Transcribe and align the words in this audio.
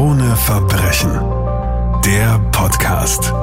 Krone 0.00 0.34
Verbrechen. 0.34 1.12
Der 2.06 2.38
Podcast. 2.52 3.34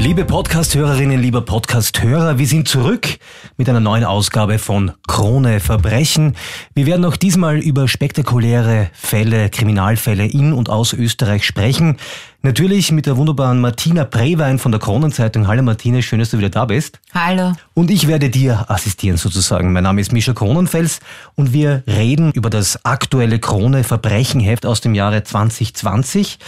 Liebe 0.00 0.24
Podcast-Hörerinnen, 0.24 1.20
lieber 1.20 1.40
Podcast-Hörer, 1.40 2.38
wir 2.38 2.46
sind 2.46 2.68
zurück 2.68 3.18
mit 3.56 3.68
einer 3.68 3.80
neuen 3.80 4.04
Ausgabe 4.04 4.60
von 4.60 4.92
Krone 5.08 5.58
Verbrechen. 5.58 6.36
Wir 6.72 6.86
werden 6.86 7.04
auch 7.04 7.16
diesmal 7.16 7.58
über 7.58 7.88
spektakuläre 7.88 8.90
Fälle, 8.92 9.50
Kriminalfälle 9.50 10.24
in 10.24 10.52
und 10.52 10.70
aus 10.70 10.92
Österreich 10.92 11.44
sprechen. 11.44 11.96
Natürlich 12.42 12.92
mit 12.92 13.06
der 13.06 13.16
wunderbaren 13.16 13.60
Martina 13.60 14.04
Brewein 14.04 14.60
von 14.60 14.70
der 14.70 14.80
Kronenzeitung. 14.80 15.48
Hallo 15.48 15.64
Martina, 15.64 16.00
schön, 16.00 16.20
dass 16.20 16.30
du 16.30 16.38
wieder 16.38 16.50
da 16.50 16.64
bist. 16.64 17.00
Hallo. 17.12 17.54
Und 17.74 17.90
ich 17.90 18.06
werde 18.06 18.30
dir 18.30 18.70
assistieren 18.70 19.16
sozusagen. 19.16 19.72
Mein 19.72 19.82
Name 19.82 20.00
ist 20.00 20.12
Mischa 20.12 20.32
Kronenfels 20.32 21.00
und 21.34 21.52
wir 21.52 21.82
reden 21.88 22.30
über 22.32 22.50
das 22.50 22.84
aktuelle 22.84 23.40
Krone 23.40 23.82
Verbrechenheft 23.82 24.64
aus 24.64 24.80
dem 24.80 24.94
Jahre 24.94 25.24
2020. 25.24 26.38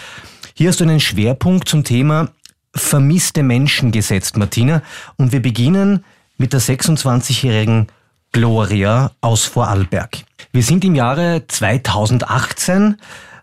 Hier 0.54 0.68
hast 0.68 0.78
du 0.78 0.84
einen 0.84 1.00
Schwerpunkt 1.00 1.68
zum 1.68 1.82
Thema 1.82 2.28
vermisste 2.74 3.42
Menschen 3.42 3.92
gesetzt, 3.92 4.36
Martina. 4.36 4.82
Und 5.16 5.32
wir 5.32 5.42
beginnen 5.42 6.04
mit 6.38 6.52
der 6.52 6.60
26-jährigen 6.60 7.88
Gloria 8.32 9.12
aus 9.20 9.44
Vorarlberg. 9.44 10.18
Wir 10.52 10.62
sind 10.62 10.84
im 10.84 10.94
Jahre 10.94 11.44
2018. 11.46 12.96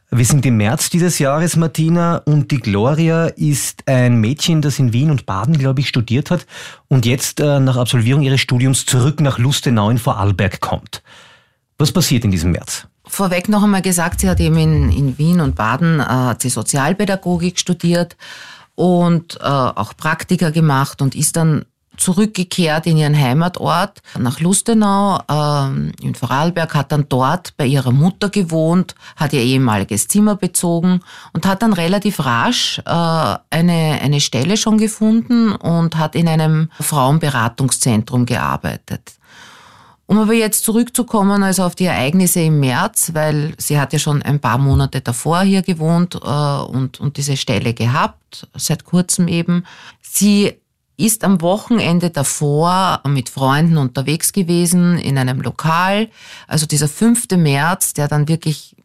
Wir 0.10 0.24
sind 0.24 0.46
im 0.46 0.56
März 0.56 0.90
dieses 0.90 1.20
Jahres, 1.20 1.58
Martina, 1.58 2.18
und 2.20 2.50
die 2.52 2.60
Gloria 2.60 3.26
ist 3.26 3.84
ein 3.88 4.22
Mädchen, 4.22 4.62
das 4.62 4.80
in 4.80 4.94
Wien 4.94 5.12
und 5.12 5.26
Baden, 5.26 5.58
glaube 5.58 5.82
ich, 5.82 5.90
studiert 5.90 6.32
hat 6.32 6.48
und 6.88 7.06
jetzt 7.06 7.42
äh, 7.42 7.60
nach 7.60 7.76
Absolvierung 7.76 8.22
ihres 8.22 8.40
Studiums 8.40 8.86
zurück 8.86 9.20
nach 9.20 9.38
Lustenau 9.38 9.90
in 9.90 9.98
Vorarlberg 9.98 10.62
kommt. 10.62 11.04
Was 11.78 11.92
passiert 11.92 12.24
in 12.24 12.32
diesem 12.32 12.52
März? 12.52 12.88
Vorweg 13.06 13.50
noch 13.50 13.64
einmal 13.64 13.82
gesagt, 13.82 14.22
sie 14.22 14.30
hat 14.30 14.40
eben 14.40 14.58
in, 14.58 14.92
in 14.92 15.18
Wien 15.18 15.42
und 15.42 15.56
Baden 15.56 16.00
äh, 16.00 16.04
hat 16.04 16.42
sie 16.42 16.50
Sozialpädagogik 16.50 17.60
studiert 17.60 18.16
und 18.78 19.40
äh, 19.42 19.44
auch 19.44 19.98
Praktika 19.98 20.52
gemacht 20.52 21.02
und 21.02 21.16
ist 21.16 21.36
dann 21.36 21.66
zurückgekehrt 21.98 22.86
in 22.86 22.96
ihren 22.96 23.20
Heimatort 23.20 24.04
nach 24.20 24.40
Lustenau 24.40 25.20
ähm, 25.28 25.94
in 26.00 26.14
Vorarlberg, 26.14 26.76
hat 26.76 26.92
dann 26.92 27.10
dort 27.10 27.58
bei 27.58 27.66
ihrer 27.66 27.92
Mutter 27.92 28.30
gewohnt, 28.30 28.94
hat 29.16 29.34
ihr 29.34 29.42
ehemaliges 29.42 30.08
Zimmer 30.08 30.36
bezogen 30.36 31.00
und 31.34 31.48
hat 31.48 31.64
dann 31.64 31.74
relativ 31.74 32.24
rasch 32.24 32.80
äh, 32.86 32.92
eine, 32.92 34.00
eine 34.00 34.22
Stelle 34.22 34.58
schon 34.58 34.78
gefunden 34.78 35.54
und 35.54 35.98
hat 35.98 36.14
in 36.14 36.28
einem 36.28 36.70
Frauenberatungszentrum 36.80 38.28
gearbeitet. 38.28 39.14
Um 40.08 40.20
aber 40.20 40.34
jetzt 40.34 40.64
zurückzukommen, 40.64 41.44
also 41.44 41.64
auf 41.64 41.76
die 41.76 41.84
Ereignisse 41.84 42.40
im 42.40 42.62
März, 42.62 43.12
weil 43.14 43.54
sie 43.58 43.78
hat 43.78 43.92
ja 43.92 44.00
schon 44.00 44.22
ein 44.22 44.40
paar 44.40 44.58
Monate 44.58 45.02
davor 45.02 45.42
hier 45.42 45.62
gewohnt 45.62 46.16
äh, 46.16 46.20
und, 46.20 47.02
und 47.02 47.18
diese 47.18 47.36
Stelle 47.36 47.74
gehabt, 47.74 48.48
seit 48.56 48.86
kurzem 48.86 49.28
eben. 49.28 49.66
Sie 50.02 50.54
ist 50.96 51.26
am 51.26 51.42
Wochenende 51.42 52.10
davor 52.10 53.02
mit 53.06 53.28
Freunden 53.28 53.78
unterwegs 53.78 54.32
gewesen 54.32 54.98
in 54.98 55.18
einem 55.18 55.42
Lokal. 55.42 56.10
Also 56.48 56.66
dieser 56.66 56.88
5. 56.88 57.28
März, 57.32 57.94
der 57.94 58.08
dann 58.08 58.30
wirklich 58.30 58.77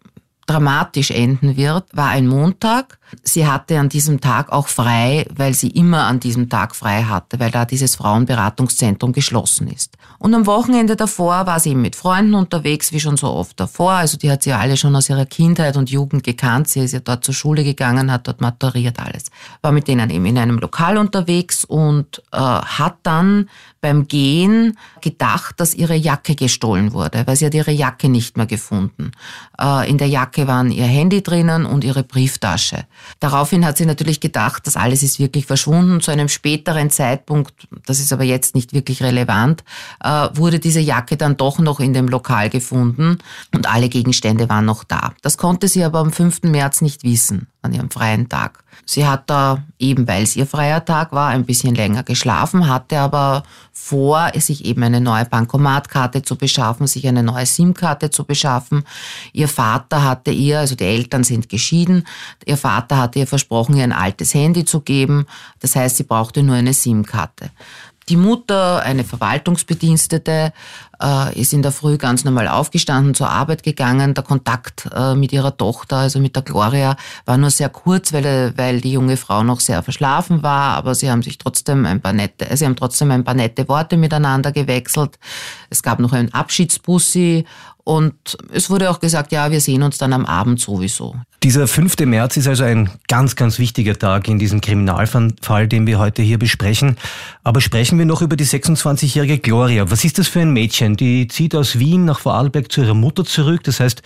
dramatisch 0.52 1.10
enden 1.10 1.56
wird, 1.56 1.84
war 1.92 2.08
ein 2.08 2.26
Montag. 2.26 2.98
Sie 3.22 3.46
hatte 3.46 3.78
an 3.78 3.88
diesem 3.88 4.20
Tag 4.20 4.52
auch 4.52 4.68
frei, 4.68 5.26
weil 5.34 5.54
sie 5.54 5.68
immer 5.68 6.04
an 6.04 6.20
diesem 6.20 6.48
Tag 6.48 6.74
frei 6.74 7.04
hatte, 7.04 7.38
weil 7.40 7.50
da 7.50 7.64
dieses 7.64 7.96
Frauenberatungszentrum 7.96 9.12
geschlossen 9.12 9.68
ist. 9.68 9.96
Und 10.18 10.34
am 10.34 10.46
Wochenende 10.46 10.96
davor 10.96 11.46
war 11.46 11.60
sie 11.60 11.74
mit 11.74 11.96
Freunden 11.96 12.34
unterwegs, 12.34 12.92
wie 12.92 13.00
schon 13.00 13.16
so 13.16 13.28
oft 13.28 13.58
davor. 13.58 13.92
Also 13.92 14.16
die 14.16 14.30
hat 14.30 14.42
sie 14.42 14.50
ja 14.50 14.58
alle 14.58 14.76
schon 14.76 14.94
aus 14.96 15.10
ihrer 15.10 15.26
Kindheit 15.26 15.76
und 15.76 15.90
Jugend 15.90 16.24
gekannt. 16.24 16.68
Sie 16.68 16.80
ist 16.80 16.92
ja 16.92 17.00
dort 17.00 17.24
zur 17.24 17.34
Schule 17.34 17.64
gegangen, 17.64 18.10
hat 18.10 18.28
dort 18.28 18.40
maturiert 18.40 18.98
alles. 18.98 19.24
War 19.62 19.72
mit 19.72 19.88
denen 19.88 20.08
eben 20.10 20.24
in 20.24 20.38
einem 20.38 20.58
Lokal 20.58 20.96
unterwegs 20.96 21.64
und 21.64 22.22
äh, 22.32 22.38
hat 22.38 22.96
dann 23.02 23.48
beim 23.80 24.06
Gehen 24.06 24.78
gedacht, 25.00 25.58
dass 25.58 25.74
ihre 25.74 25.96
Jacke 25.96 26.36
gestohlen 26.36 26.92
wurde, 26.92 27.26
weil 27.26 27.36
sie 27.36 27.46
hat 27.46 27.54
ihre 27.54 27.72
Jacke 27.72 28.08
nicht 28.08 28.36
mehr 28.36 28.46
gefunden. 28.46 29.10
Äh, 29.60 29.90
in 29.90 29.98
der 29.98 30.08
Jacke 30.08 30.41
waren 30.46 30.70
ihr 30.70 30.84
Handy 30.84 31.22
drinnen 31.22 31.66
und 31.66 31.84
ihre 31.84 32.02
Brieftasche. 32.02 32.84
Daraufhin 33.20 33.64
hat 33.64 33.76
sie 33.76 33.86
natürlich 33.86 34.20
gedacht, 34.20 34.66
das 34.66 34.76
alles 34.76 35.02
ist 35.02 35.18
wirklich 35.18 35.46
verschwunden. 35.46 36.00
Zu 36.00 36.10
einem 36.10 36.28
späteren 36.28 36.90
Zeitpunkt, 36.90 37.52
das 37.86 37.98
ist 37.98 38.12
aber 38.12 38.24
jetzt 38.24 38.54
nicht 38.54 38.72
wirklich 38.72 39.02
relevant, 39.02 39.64
äh, 40.02 40.28
wurde 40.34 40.58
diese 40.58 40.80
Jacke 40.80 41.16
dann 41.16 41.36
doch 41.36 41.58
noch 41.58 41.80
in 41.80 41.92
dem 41.92 42.08
Lokal 42.08 42.50
gefunden 42.50 43.18
und 43.54 43.68
alle 43.68 43.88
Gegenstände 43.88 44.48
waren 44.48 44.64
noch 44.64 44.84
da. 44.84 45.12
Das 45.22 45.36
konnte 45.36 45.68
sie 45.68 45.84
aber 45.84 45.98
am 45.98 46.12
5. 46.12 46.42
März 46.44 46.80
nicht 46.80 47.04
wissen, 47.04 47.48
an 47.62 47.72
ihrem 47.72 47.90
freien 47.90 48.28
Tag. 48.28 48.61
Sie 48.84 49.06
hat 49.06 49.30
da, 49.30 49.62
eben 49.78 50.08
weil 50.08 50.22
es 50.22 50.36
ihr 50.36 50.46
freier 50.46 50.84
Tag 50.84 51.12
war, 51.12 51.28
ein 51.28 51.44
bisschen 51.44 51.74
länger 51.74 52.02
geschlafen, 52.02 52.68
hatte 52.68 52.98
aber 52.98 53.44
vor, 53.72 54.30
sich 54.34 54.64
eben 54.64 54.82
eine 54.82 55.00
neue 55.00 55.24
Bankomatkarte 55.24 56.22
zu 56.22 56.36
beschaffen, 56.36 56.86
sich 56.86 57.06
eine 57.06 57.22
neue 57.22 57.46
SIM-Karte 57.46 58.10
zu 58.10 58.24
beschaffen. 58.24 58.84
Ihr 59.32 59.48
Vater 59.48 60.04
hatte 60.04 60.30
ihr, 60.30 60.58
also 60.58 60.74
die 60.74 60.84
Eltern 60.84 61.24
sind 61.24 61.48
geschieden, 61.48 62.06
ihr 62.44 62.56
Vater 62.56 62.98
hatte 62.98 63.20
ihr 63.20 63.26
versprochen, 63.26 63.76
ihr 63.76 63.84
ein 63.84 63.92
altes 63.92 64.34
Handy 64.34 64.64
zu 64.64 64.80
geben. 64.80 65.26
Das 65.60 65.76
heißt, 65.76 65.96
sie 65.96 66.04
brauchte 66.04 66.42
nur 66.42 66.56
eine 66.56 66.74
SIM-Karte. 66.74 67.50
Die 68.08 68.16
Mutter, 68.16 68.82
eine 68.82 69.04
Verwaltungsbedienstete, 69.04 70.52
äh, 71.02 71.40
ist 71.40 71.52
in 71.52 71.62
der 71.62 71.72
Früh 71.72 71.98
ganz 71.98 72.24
normal 72.24 72.48
aufgestanden, 72.48 73.14
zur 73.14 73.30
Arbeit 73.30 73.62
gegangen. 73.62 74.14
Der 74.14 74.24
Kontakt 74.24 74.88
äh, 74.94 75.14
mit 75.14 75.32
ihrer 75.32 75.56
Tochter, 75.56 75.96
also 75.96 76.18
mit 76.20 76.36
der 76.36 76.42
Gloria, 76.42 76.96
war 77.24 77.36
nur 77.36 77.50
sehr 77.50 77.68
kurz, 77.68 78.12
weil, 78.12 78.52
weil 78.56 78.80
die 78.80 78.92
junge 78.92 79.16
Frau 79.16 79.42
noch 79.42 79.60
sehr 79.60 79.82
verschlafen 79.82 80.42
war. 80.42 80.76
Aber 80.76 80.94
sie 80.94 81.10
haben 81.10 81.22
sich 81.22 81.38
trotzdem 81.38 81.86
ein 81.86 82.00
paar 82.00 82.12
nette, 82.12 82.56
sie 82.56 82.64
haben 82.64 82.76
trotzdem 82.76 83.10
ein 83.10 83.24
paar 83.24 83.34
nette 83.34 83.68
Worte 83.68 83.96
miteinander 83.96 84.52
gewechselt. 84.52 85.18
Es 85.70 85.82
gab 85.82 85.98
noch 85.98 86.12
einen 86.12 86.32
Abschiedsbussi 86.32 87.44
und 87.84 88.14
es 88.52 88.70
wurde 88.70 88.90
auch 88.90 89.00
gesagt, 89.00 89.32
ja, 89.32 89.50
wir 89.50 89.60
sehen 89.60 89.82
uns 89.82 89.98
dann 89.98 90.12
am 90.12 90.24
Abend 90.24 90.60
sowieso. 90.60 91.16
Dieser 91.42 91.66
5. 91.66 91.98
März 92.06 92.36
ist 92.36 92.46
also 92.46 92.62
ein 92.62 92.88
ganz, 93.08 93.34
ganz 93.34 93.58
wichtiger 93.58 93.98
Tag 93.98 94.28
in 94.28 94.38
diesem 94.38 94.60
Kriminalfall, 94.60 95.66
den 95.66 95.88
wir 95.88 95.98
heute 95.98 96.22
hier 96.22 96.38
besprechen. 96.38 96.96
Aber 97.42 97.60
sprechen 97.60 97.98
wir 97.98 98.06
noch 98.06 98.22
über 98.22 98.36
die 98.36 98.46
26-jährige 98.46 99.38
Gloria. 99.38 99.90
Was 99.90 100.04
ist 100.04 100.18
das 100.18 100.28
für 100.28 100.38
ein 100.38 100.52
Mädchen? 100.52 100.96
Die 100.96 101.26
zieht 101.26 101.56
aus 101.56 101.80
Wien 101.80 102.04
nach 102.04 102.20
Vorarlberg 102.20 102.70
zu 102.70 102.82
ihrer 102.82 102.94
Mutter 102.94 103.24
zurück. 103.24 103.64
Das 103.64 103.80
heißt, 103.80 104.02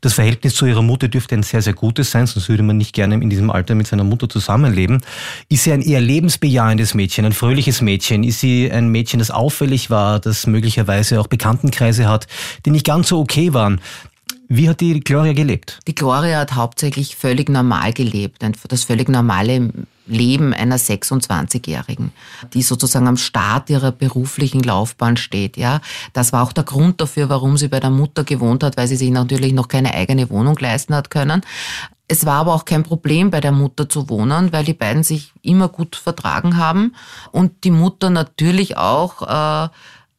das 0.00 0.14
Verhältnis 0.14 0.54
zu 0.54 0.64
ihrer 0.64 0.80
Mutter 0.80 1.08
dürfte 1.08 1.34
ein 1.34 1.42
sehr, 1.42 1.60
sehr 1.60 1.74
gutes 1.74 2.10
sein, 2.10 2.26
sonst 2.26 2.48
würde 2.48 2.62
man 2.62 2.78
nicht 2.78 2.94
gerne 2.94 3.16
in 3.16 3.28
diesem 3.28 3.50
Alter 3.50 3.74
mit 3.74 3.86
seiner 3.86 4.04
Mutter 4.04 4.26
zusammenleben. 4.30 5.02
Ist 5.50 5.64
sie 5.64 5.72
ein 5.72 5.82
eher 5.82 6.00
lebensbejahendes 6.00 6.94
Mädchen, 6.94 7.26
ein 7.26 7.32
fröhliches 7.32 7.82
Mädchen? 7.82 8.24
Ist 8.24 8.40
sie 8.40 8.72
ein 8.72 8.88
Mädchen, 8.88 9.18
das 9.18 9.30
auffällig 9.30 9.90
war, 9.90 10.20
das 10.20 10.46
möglicherweise 10.46 11.20
auch 11.20 11.26
Bekanntenkreise 11.26 12.08
hat, 12.08 12.26
die 12.64 12.70
nicht 12.70 12.86
ganz 12.86 13.08
so 13.08 13.17
okay 13.18 13.52
waren? 13.54 13.80
Wie 14.50 14.68
hat 14.68 14.80
die 14.80 15.00
Gloria 15.00 15.34
gelebt? 15.34 15.78
Die 15.86 15.94
Gloria 15.94 16.38
hat 16.38 16.54
hauptsächlich 16.54 17.16
völlig 17.16 17.50
normal 17.50 17.92
gelebt, 17.92 18.42
das 18.68 18.84
völlig 18.84 19.10
normale 19.10 19.70
Leben 20.06 20.54
einer 20.54 20.78
26-Jährigen, 20.78 22.12
die 22.54 22.62
sozusagen 22.62 23.06
am 23.06 23.18
Start 23.18 23.68
ihrer 23.68 23.92
beruflichen 23.92 24.62
Laufbahn 24.62 25.18
steht. 25.18 25.58
Ja, 25.58 25.82
das 26.14 26.32
war 26.32 26.42
auch 26.42 26.52
der 26.52 26.64
Grund 26.64 27.00
dafür, 27.00 27.28
warum 27.28 27.58
sie 27.58 27.68
bei 27.68 27.78
der 27.78 27.90
Mutter 27.90 28.24
gewohnt 28.24 28.64
hat, 28.64 28.78
weil 28.78 28.88
sie 28.88 28.96
sich 28.96 29.10
natürlich 29.10 29.52
noch 29.52 29.68
keine 29.68 29.92
eigene 29.92 30.30
Wohnung 30.30 30.56
leisten 30.58 30.94
hat 30.94 31.10
können. 31.10 31.42
Es 32.10 32.24
war 32.24 32.36
aber 32.36 32.54
auch 32.54 32.64
kein 32.64 32.84
Problem, 32.84 33.30
bei 33.30 33.42
der 33.42 33.52
Mutter 33.52 33.86
zu 33.86 34.08
wohnen, 34.08 34.50
weil 34.50 34.64
die 34.64 34.72
beiden 34.72 35.02
sich 35.02 35.34
immer 35.42 35.68
gut 35.68 35.94
vertragen 35.94 36.56
haben 36.56 36.94
und 37.32 37.64
die 37.64 37.70
Mutter 37.70 38.08
natürlich 38.08 38.78
auch 38.78 39.20
äh, 39.22 39.68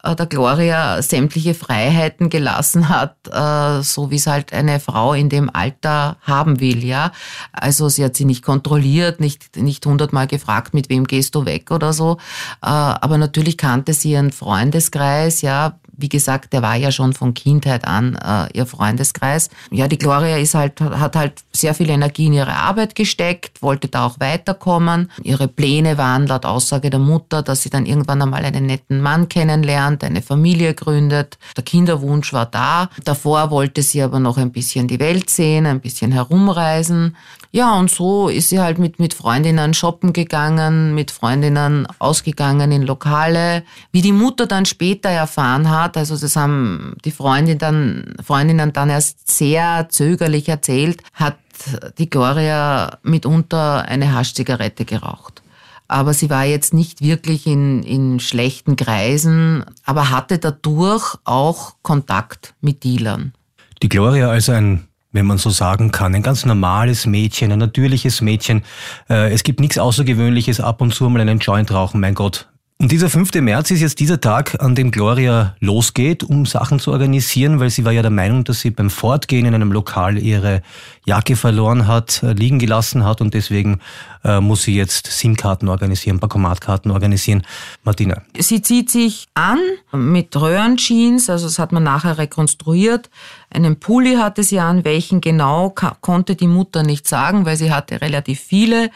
der 0.02 0.26
Gloria 0.26 1.02
sämtliche 1.02 1.54
Freiheiten 1.54 2.30
gelassen 2.30 2.88
hat, 2.88 3.16
äh, 3.30 3.82
so 3.82 4.10
wie 4.10 4.16
es 4.16 4.26
halt 4.26 4.52
eine 4.52 4.80
Frau 4.80 5.12
in 5.12 5.28
dem 5.28 5.50
Alter 5.52 6.16
haben 6.22 6.60
will, 6.60 6.84
ja. 6.84 7.12
Also 7.52 7.88
sie 7.88 8.04
hat 8.04 8.16
sie 8.16 8.24
nicht 8.24 8.42
kontrolliert, 8.42 9.20
nicht, 9.20 9.56
nicht 9.56 9.84
hundertmal 9.84 10.26
gefragt, 10.26 10.74
mit 10.74 10.88
wem 10.88 11.06
gehst 11.06 11.34
du 11.34 11.44
weg 11.44 11.70
oder 11.70 11.92
so. 11.92 12.18
Äh, 12.62 12.68
aber 12.68 13.18
natürlich 13.18 13.56
kannte 13.56 13.92
sie 13.92 14.12
ihren 14.12 14.32
Freundeskreis, 14.32 15.42
ja, 15.42 15.79
wie 16.00 16.08
gesagt, 16.08 16.52
der 16.52 16.62
war 16.62 16.76
ja 16.76 16.92
schon 16.92 17.12
von 17.12 17.34
Kindheit 17.34 17.86
an 17.86 18.16
äh, 18.16 18.56
ihr 18.56 18.66
Freundeskreis. 18.66 19.50
Ja, 19.70 19.88
die 19.88 19.98
Gloria 19.98 20.36
ist 20.36 20.54
halt, 20.54 20.80
hat 20.80 21.16
halt 21.16 21.42
sehr 21.52 21.74
viel 21.74 21.90
Energie 21.90 22.26
in 22.26 22.32
ihre 22.32 22.54
Arbeit 22.54 22.94
gesteckt, 22.94 23.62
wollte 23.62 23.88
da 23.88 24.06
auch 24.06 24.20
weiterkommen. 24.20 25.10
Ihre 25.22 25.48
Pläne 25.48 25.98
waren 25.98 26.26
laut 26.26 26.46
Aussage 26.46 26.90
der 26.90 27.00
Mutter, 27.00 27.42
dass 27.42 27.62
sie 27.62 27.70
dann 27.70 27.86
irgendwann 27.86 28.22
einmal 28.22 28.44
einen 28.44 28.66
netten 28.66 29.00
Mann 29.00 29.28
kennenlernt, 29.28 30.04
eine 30.04 30.22
Familie 30.22 30.74
gründet. 30.74 31.38
Der 31.56 31.64
Kinderwunsch 31.64 32.32
war 32.32 32.46
da. 32.46 32.88
Davor 33.04 33.50
wollte 33.50 33.82
sie 33.82 34.02
aber 34.02 34.20
noch 34.20 34.38
ein 34.38 34.52
bisschen 34.52 34.88
die 34.88 35.00
Welt 35.00 35.30
sehen, 35.30 35.66
ein 35.66 35.80
bisschen 35.80 36.12
herumreisen. 36.12 37.16
Ja, 37.52 37.76
und 37.76 37.90
so 37.90 38.28
ist 38.28 38.48
sie 38.50 38.60
halt 38.60 38.78
mit, 38.78 39.00
mit 39.00 39.12
Freundinnen 39.12 39.74
shoppen 39.74 40.12
gegangen, 40.12 40.94
mit 40.94 41.10
Freundinnen 41.10 41.88
ausgegangen 41.98 42.70
in 42.70 42.82
Lokale. 42.82 43.64
Wie 43.90 44.02
die 44.02 44.12
Mutter 44.12 44.46
dann 44.46 44.66
später 44.66 45.08
erfahren 45.08 45.68
hat, 45.68 45.89
Bankomat. 45.90 45.96
Also 45.96 46.16
das 46.16 46.36
haben 46.36 46.96
die 47.04 47.10
Freundin 47.10 47.58
dann, 47.58 48.14
Freundinnen 48.24 48.72
dann 48.72 48.90
erst 48.90 49.30
sehr 49.30 49.88
zögerlich 49.90 50.48
erzählt, 50.48 51.02
hat 51.14 51.36
die 51.98 52.08
Gloria 52.08 52.98
mitunter 53.02 53.84
eine 53.86 54.14
Haschzigarette 54.14 54.84
geraucht. 54.84 55.42
Aber 55.88 56.14
sie 56.14 56.30
war 56.30 56.44
jetzt 56.44 56.72
nicht 56.72 57.02
wirklich 57.02 57.46
in, 57.46 57.82
in 57.82 58.20
schlechten 58.20 58.76
Kreisen, 58.76 59.64
aber 59.84 60.10
hatte 60.10 60.38
dadurch 60.38 61.16
auch 61.24 61.74
Kontakt 61.82 62.54
mit 62.60 62.84
Dealern. 62.84 63.32
Die 63.82 63.88
Gloria 63.88 64.30
als 64.30 64.48
ein 64.48 64.86
wenn 65.12 65.26
man 65.26 65.38
so 65.38 65.50
sagen 65.50 65.90
kann. 65.90 66.14
Ein 66.14 66.22
ganz 66.22 66.46
normales 66.46 67.04
Mädchen, 67.04 67.50
ein 67.50 67.58
natürliches 67.58 68.20
Mädchen. 68.20 68.62
Äh, 69.08 69.32
es 69.32 69.42
gibt 69.42 69.58
nichts 69.58 69.76
Außergewöhnliches, 69.76 70.60
ab 70.60 70.80
und 70.80 70.94
zu 70.94 71.10
mal 71.10 71.20
einen 71.20 71.40
Joint 71.40 71.72
rauchen, 71.72 72.00
mein 72.00 72.14
Gott. 72.14 72.48
Und 72.80 72.90
dieser 72.92 73.10
5. 73.10 73.34
März 73.42 73.70
ist 73.72 73.82
jetzt 73.82 74.00
dieser 74.00 74.22
Tag, 74.22 74.56
an 74.62 74.74
dem 74.74 74.90
Gloria 74.90 75.54
losgeht, 75.60 76.24
um 76.24 76.46
Sachen 76.46 76.78
zu 76.78 76.92
organisieren, 76.92 77.60
weil 77.60 77.68
sie 77.68 77.84
war 77.84 77.92
ja 77.92 78.00
der 78.00 78.10
Meinung, 78.10 78.42
dass 78.42 78.62
sie 78.62 78.70
beim 78.70 78.88
Fortgehen 78.88 79.44
in 79.44 79.54
einem 79.54 79.70
Lokal 79.70 80.16
ihre 80.16 80.62
Jacke 81.04 81.36
verloren 81.36 81.86
hat, 81.86 82.22
äh, 82.22 82.32
liegen 82.32 82.58
gelassen 82.58 83.04
hat 83.04 83.20
und 83.20 83.34
deswegen 83.34 83.80
äh, 84.24 84.40
muss 84.40 84.62
sie 84.62 84.74
jetzt 84.74 85.06
SIM-Karten 85.06 85.68
organisieren, 85.68 86.18
Bankomatkarten 86.18 86.90
organisieren. 86.90 87.42
Martina. 87.84 88.22
Sie 88.38 88.62
zieht 88.62 88.90
sich 88.90 89.28
an 89.34 89.58
mit 89.92 90.36
Röhrenjeans, 90.36 91.30
also 91.30 91.46
das 91.46 91.58
hat 91.58 91.72
man 91.72 91.82
nachher 91.82 92.18
rekonstruiert. 92.18 93.08
Einen 93.52 93.80
Pulli 93.80 94.14
hatte 94.16 94.44
sie 94.44 94.60
an, 94.60 94.84
welchen 94.84 95.20
genau 95.20 95.74
konnte 96.00 96.36
die 96.36 96.46
Mutter 96.46 96.82
nicht 96.82 97.08
sagen, 97.08 97.46
weil 97.46 97.56
sie 97.56 97.72
hatte 97.72 98.00
relativ 98.00 98.40
viele. 98.40 98.90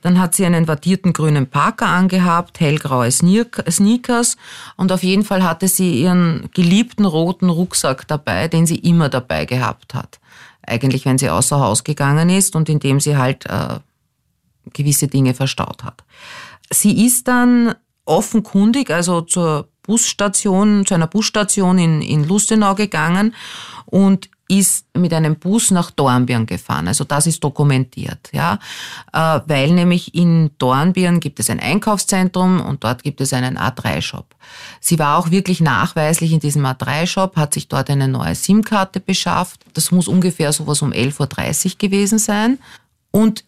Dann 0.00 0.18
hat 0.18 0.34
sie 0.34 0.46
einen 0.46 0.68
wattierten 0.68 1.12
grünen 1.12 1.48
Parker 1.48 1.88
angehabt, 1.88 2.60
hellgraue 2.60 3.10
Sneakers 3.10 4.36
und 4.76 4.92
auf 4.92 5.02
jeden 5.02 5.24
Fall 5.24 5.42
hatte 5.42 5.68
sie 5.68 6.00
ihren 6.00 6.48
geliebten 6.54 7.04
roten 7.04 7.50
Rucksack 7.50 8.06
dabei, 8.06 8.48
den 8.48 8.66
sie 8.66 8.76
immer 8.76 9.08
dabei 9.08 9.44
gehabt 9.44 9.94
hat. 9.94 10.20
Eigentlich, 10.62 11.04
wenn 11.04 11.18
sie 11.18 11.30
außer 11.30 11.58
Haus 11.58 11.82
gegangen 11.82 12.28
ist 12.28 12.54
und 12.54 12.68
in 12.68 12.78
dem 12.78 13.00
sie 13.00 13.16
halt 13.16 13.46
äh, 13.46 13.78
gewisse 14.72 15.08
Dinge 15.08 15.34
verstaut 15.34 15.84
hat. 15.84 16.04
Sie 16.70 17.06
ist 17.06 17.28
dann 17.28 17.74
offenkundig, 18.04 18.90
also 18.90 19.20
zur 19.22 19.68
Busstation, 19.82 20.84
zu 20.84 20.94
einer 20.94 21.06
Busstation 21.06 21.78
in, 21.78 22.02
in 22.02 22.24
Lustenau 22.24 22.74
gegangen 22.74 23.34
und 23.86 24.28
ist 24.48 24.86
mit 24.94 25.12
einem 25.12 25.36
Bus 25.36 25.70
nach 25.70 25.90
Dornbirn 25.90 26.46
gefahren. 26.46 26.88
Also 26.88 27.04
das 27.04 27.26
ist 27.26 27.44
dokumentiert, 27.44 28.30
ja, 28.32 28.58
äh, 29.12 29.40
weil 29.46 29.72
nämlich 29.72 30.14
in 30.14 30.50
Dornbirn 30.58 31.20
gibt 31.20 31.38
es 31.38 31.50
ein 31.50 31.60
Einkaufszentrum 31.60 32.60
und 32.60 32.82
dort 32.82 33.02
gibt 33.02 33.20
es 33.20 33.34
einen 33.34 33.58
A3-Shop. 33.58 34.34
Sie 34.80 34.98
war 34.98 35.18
auch 35.18 35.30
wirklich 35.30 35.60
nachweislich 35.60 36.32
in 36.32 36.40
diesem 36.40 36.64
A3-Shop, 36.64 37.36
hat 37.36 37.52
sich 37.52 37.68
dort 37.68 37.90
eine 37.90 38.08
neue 38.08 38.34
SIM-Karte 38.34 39.00
beschafft. 39.00 39.60
Das 39.74 39.90
muss 39.90 40.08
ungefähr 40.08 40.52
sowas 40.52 40.80
um 40.80 40.92
11.30 40.92 41.66
Uhr 41.66 41.78
gewesen 41.78 42.18
sein. 42.18 42.58
Und 43.10 43.44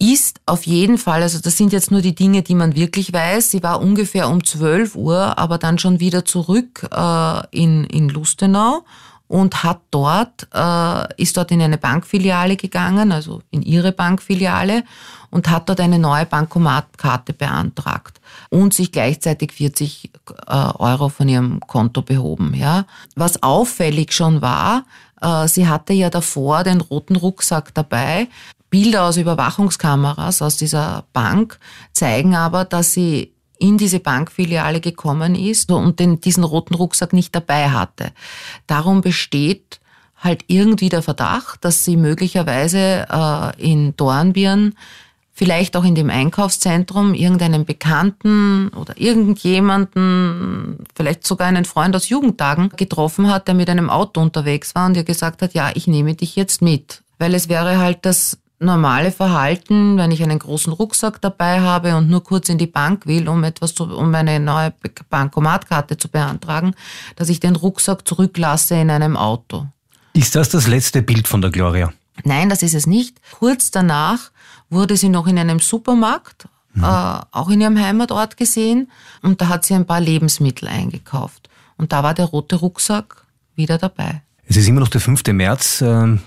ist 0.00 0.40
auf 0.46 0.66
jeden 0.66 0.98
Fall, 0.98 1.22
also 1.22 1.38
das 1.38 1.56
sind 1.56 1.72
jetzt 1.72 1.90
nur 1.90 2.00
die 2.00 2.14
Dinge, 2.14 2.42
die 2.42 2.54
man 2.54 2.74
wirklich 2.74 3.12
weiß. 3.12 3.50
Sie 3.50 3.62
war 3.62 3.80
ungefähr 3.80 4.28
um 4.28 4.42
12 4.42 4.96
Uhr, 4.96 5.38
aber 5.38 5.58
dann 5.58 5.78
schon 5.78 6.00
wieder 6.00 6.24
zurück 6.24 6.88
äh, 6.90 7.40
in, 7.50 7.84
in 7.84 8.08
Lustenau 8.08 8.82
und 9.28 9.62
hat 9.62 9.80
dort, 9.90 10.48
äh, 10.54 11.22
ist 11.22 11.36
dort 11.36 11.50
in 11.52 11.60
eine 11.60 11.76
Bankfiliale 11.78 12.56
gegangen, 12.56 13.12
also 13.12 13.42
in 13.50 13.62
ihre 13.62 13.92
Bankfiliale 13.92 14.84
und 15.30 15.48
hat 15.48 15.68
dort 15.68 15.80
eine 15.80 15.98
neue 15.98 16.26
Bankomatkarte 16.26 17.34
beantragt 17.34 18.20
und 18.48 18.72
sich 18.74 18.92
gleichzeitig 18.92 19.52
40 19.52 20.10
äh, 20.46 20.52
Euro 20.78 21.10
von 21.10 21.28
ihrem 21.28 21.60
Konto 21.60 22.00
behoben. 22.02 22.54
Ja. 22.54 22.86
Was 23.16 23.42
auffällig 23.42 24.14
schon 24.14 24.40
war, 24.40 24.84
äh, 25.20 25.46
sie 25.46 25.68
hatte 25.68 25.92
ja 25.92 26.10
davor 26.10 26.64
den 26.64 26.80
roten 26.80 27.16
Rucksack 27.16 27.74
dabei. 27.74 28.28
Bilder 28.70 29.04
aus 29.04 29.16
Überwachungskameras 29.16 30.42
aus 30.42 30.56
dieser 30.56 31.04
Bank 31.12 31.58
zeigen 31.92 32.34
aber, 32.36 32.64
dass 32.64 32.94
sie 32.94 33.34
in 33.58 33.76
diese 33.76 34.00
Bankfiliale 34.00 34.80
gekommen 34.80 35.34
ist 35.34 35.70
und 35.70 36.00
den, 36.00 36.20
diesen 36.20 36.44
roten 36.44 36.74
Rucksack 36.74 37.12
nicht 37.12 37.34
dabei 37.34 37.70
hatte. 37.70 38.12
Darum 38.66 39.02
besteht 39.02 39.80
halt 40.16 40.44
irgendwie 40.46 40.88
der 40.88 41.02
Verdacht, 41.02 41.64
dass 41.64 41.84
sie 41.84 41.96
möglicherweise 41.96 43.06
äh, 43.10 43.62
in 43.62 43.94
Dornbirn 43.96 44.74
vielleicht 45.32 45.76
auch 45.76 45.84
in 45.84 45.94
dem 45.94 46.10
Einkaufszentrum 46.10 47.14
irgendeinen 47.14 47.64
Bekannten 47.64 48.68
oder 48.68 48.98
irgendjemanden, 49.00 50.84
vielleicht 50.94 51.26
sogar 51.26 51.48
einen 51.48 51.64
Freund 51.64 51.96
aus 51.96 52.10
Jugendtagen 52.10 52.68
getroffen 52.76 53.32
hat, 53.32 53.48
der 53.48 53.54
mit 53.54 53.70
einem 53.70 53.88
Auto 53.88 54.20
unterwegs 54.20 54.74
war 54.74 54.86
und 54.86 54.98
ihr 54.98 55.04
gesagt 55.04 55.40
hat, 55.40 55.54
ja, 55.54 55.70
ich 55.74 55.86
nehme 55.86 56.14
dich 56.14 56.36
jetzt 56.36 56.60
mit. 56.60 57.02
Weil 57.18 57.34
es 57.34 57.48
wäre 57.48 57.78
halt 57.78 58.00
das 58.02 58.38
normale 58.60 59.10
Verhalten, 59.10 59.96
wenn 59.96 60.10
ich 60.10 60.22
einen 60.22 60.38
großen 60.38 60.72
Rucksack 60.72 61.20
dabei 61.20 61.60
habe 61.60 61.96
und 61.96 62.08
nur 62.08 62.22
kurz 62.22 62.48
in 62.48 62.58
die 62.58 62.66
Bank 62.66 63.06
will, 63.06 63.28
um 63.28 63.42
etwas 63.42 63.74
zu, 63.74 63.84
um 63.84 64.14
eine 64.14 64.38
neue 64.38 64.72
Bankomatkarte 65.08 65.96
zu 65.96 66.08
beantragen, 66.08 66.74
dass 67.16 67.30
ich 67.30 67.40
den 67.40 67.56
Rucksack 67.56 68.06
zurücklasse 68.06 68.74
in 68.76 68.90
einem 68.90 69.16
Auto. 69.16 69.66
Ist 70.12 70.34
das 70.34 70.50
das 70.50 70.66
letzte 70.66 71.02
Bild 71.02 71.26
von 71.26 71.40
der 71.40 71.50
Gloria? 71.50 71.92
Nein, 72.24 72.50
das 72.50 72.62
ist 72.62 72.74
es 72.74 72.86
nicht. 72.86 73.18
Kurz 73.38 73.70
danach 73.70 74.30
wurde 74.68 74.96
sie 74.96 75.08
noch 75.08 75.26
in 75.26 75.38
einem 75.38 75.58
Supermarkt, 75.58 76.46
mhm. 76.74 76.84
äh, 76.84 76.86
auch 77.32 77.48
in 77.48 77.62
ihrem 77.62 77.78
Heimatort 77.78 78.36
gesehen, 78.36 78.90
und 79.22 79.40
da 79.40 79.48
hat 79.48 79.64
sie 79.64 79.74
ein 79.74 79.86
paar 79.86 80.00
Lebensmittel 80.00 80.68
eingekauft. 80.68 81.48
Und 81.78 81.92
da 81.92 82.02
war 82.02 82.12
der 82.12 82.26
rote 82.26 82.56
Rucksack 82.56 83.24
wieder 83.54 83.78
dabei. 83.78 84.22
Es 84.46 84.56
ist 84.56 84.68
immer 84.68 84.80
noch 84.80 84.88
der 84.88 85.00
5. 85.00 85.22
März. 85.32 85.80
Ähm, 85.80 86.20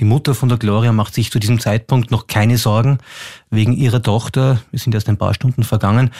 die 0.00 0.04
Mutter 0.04 0.34
von 0.34 0.48
der 0.48 0.58
Gloria 0.58 0.92
macht 0.92 1.14
sich 1.14 1.30
zu 1.30 1.38
diesem 1.38 1.58
Zeitpunkt 1.58 2.10
noch 2.10 2.26
keine 2.26 2.58
Sorgen 2.58 2.98
wegen 3.50 3.72
ihrer 3.72 4.02
Tochter. 4.02 4.60
Wir 4.70 4.78
sind 4.78 4.94
erst 4.94 5.08
ein 5.08 5.16
paar 5.16 5.34
Stunden 5.34 5.64
vergangen. 5.64 6.10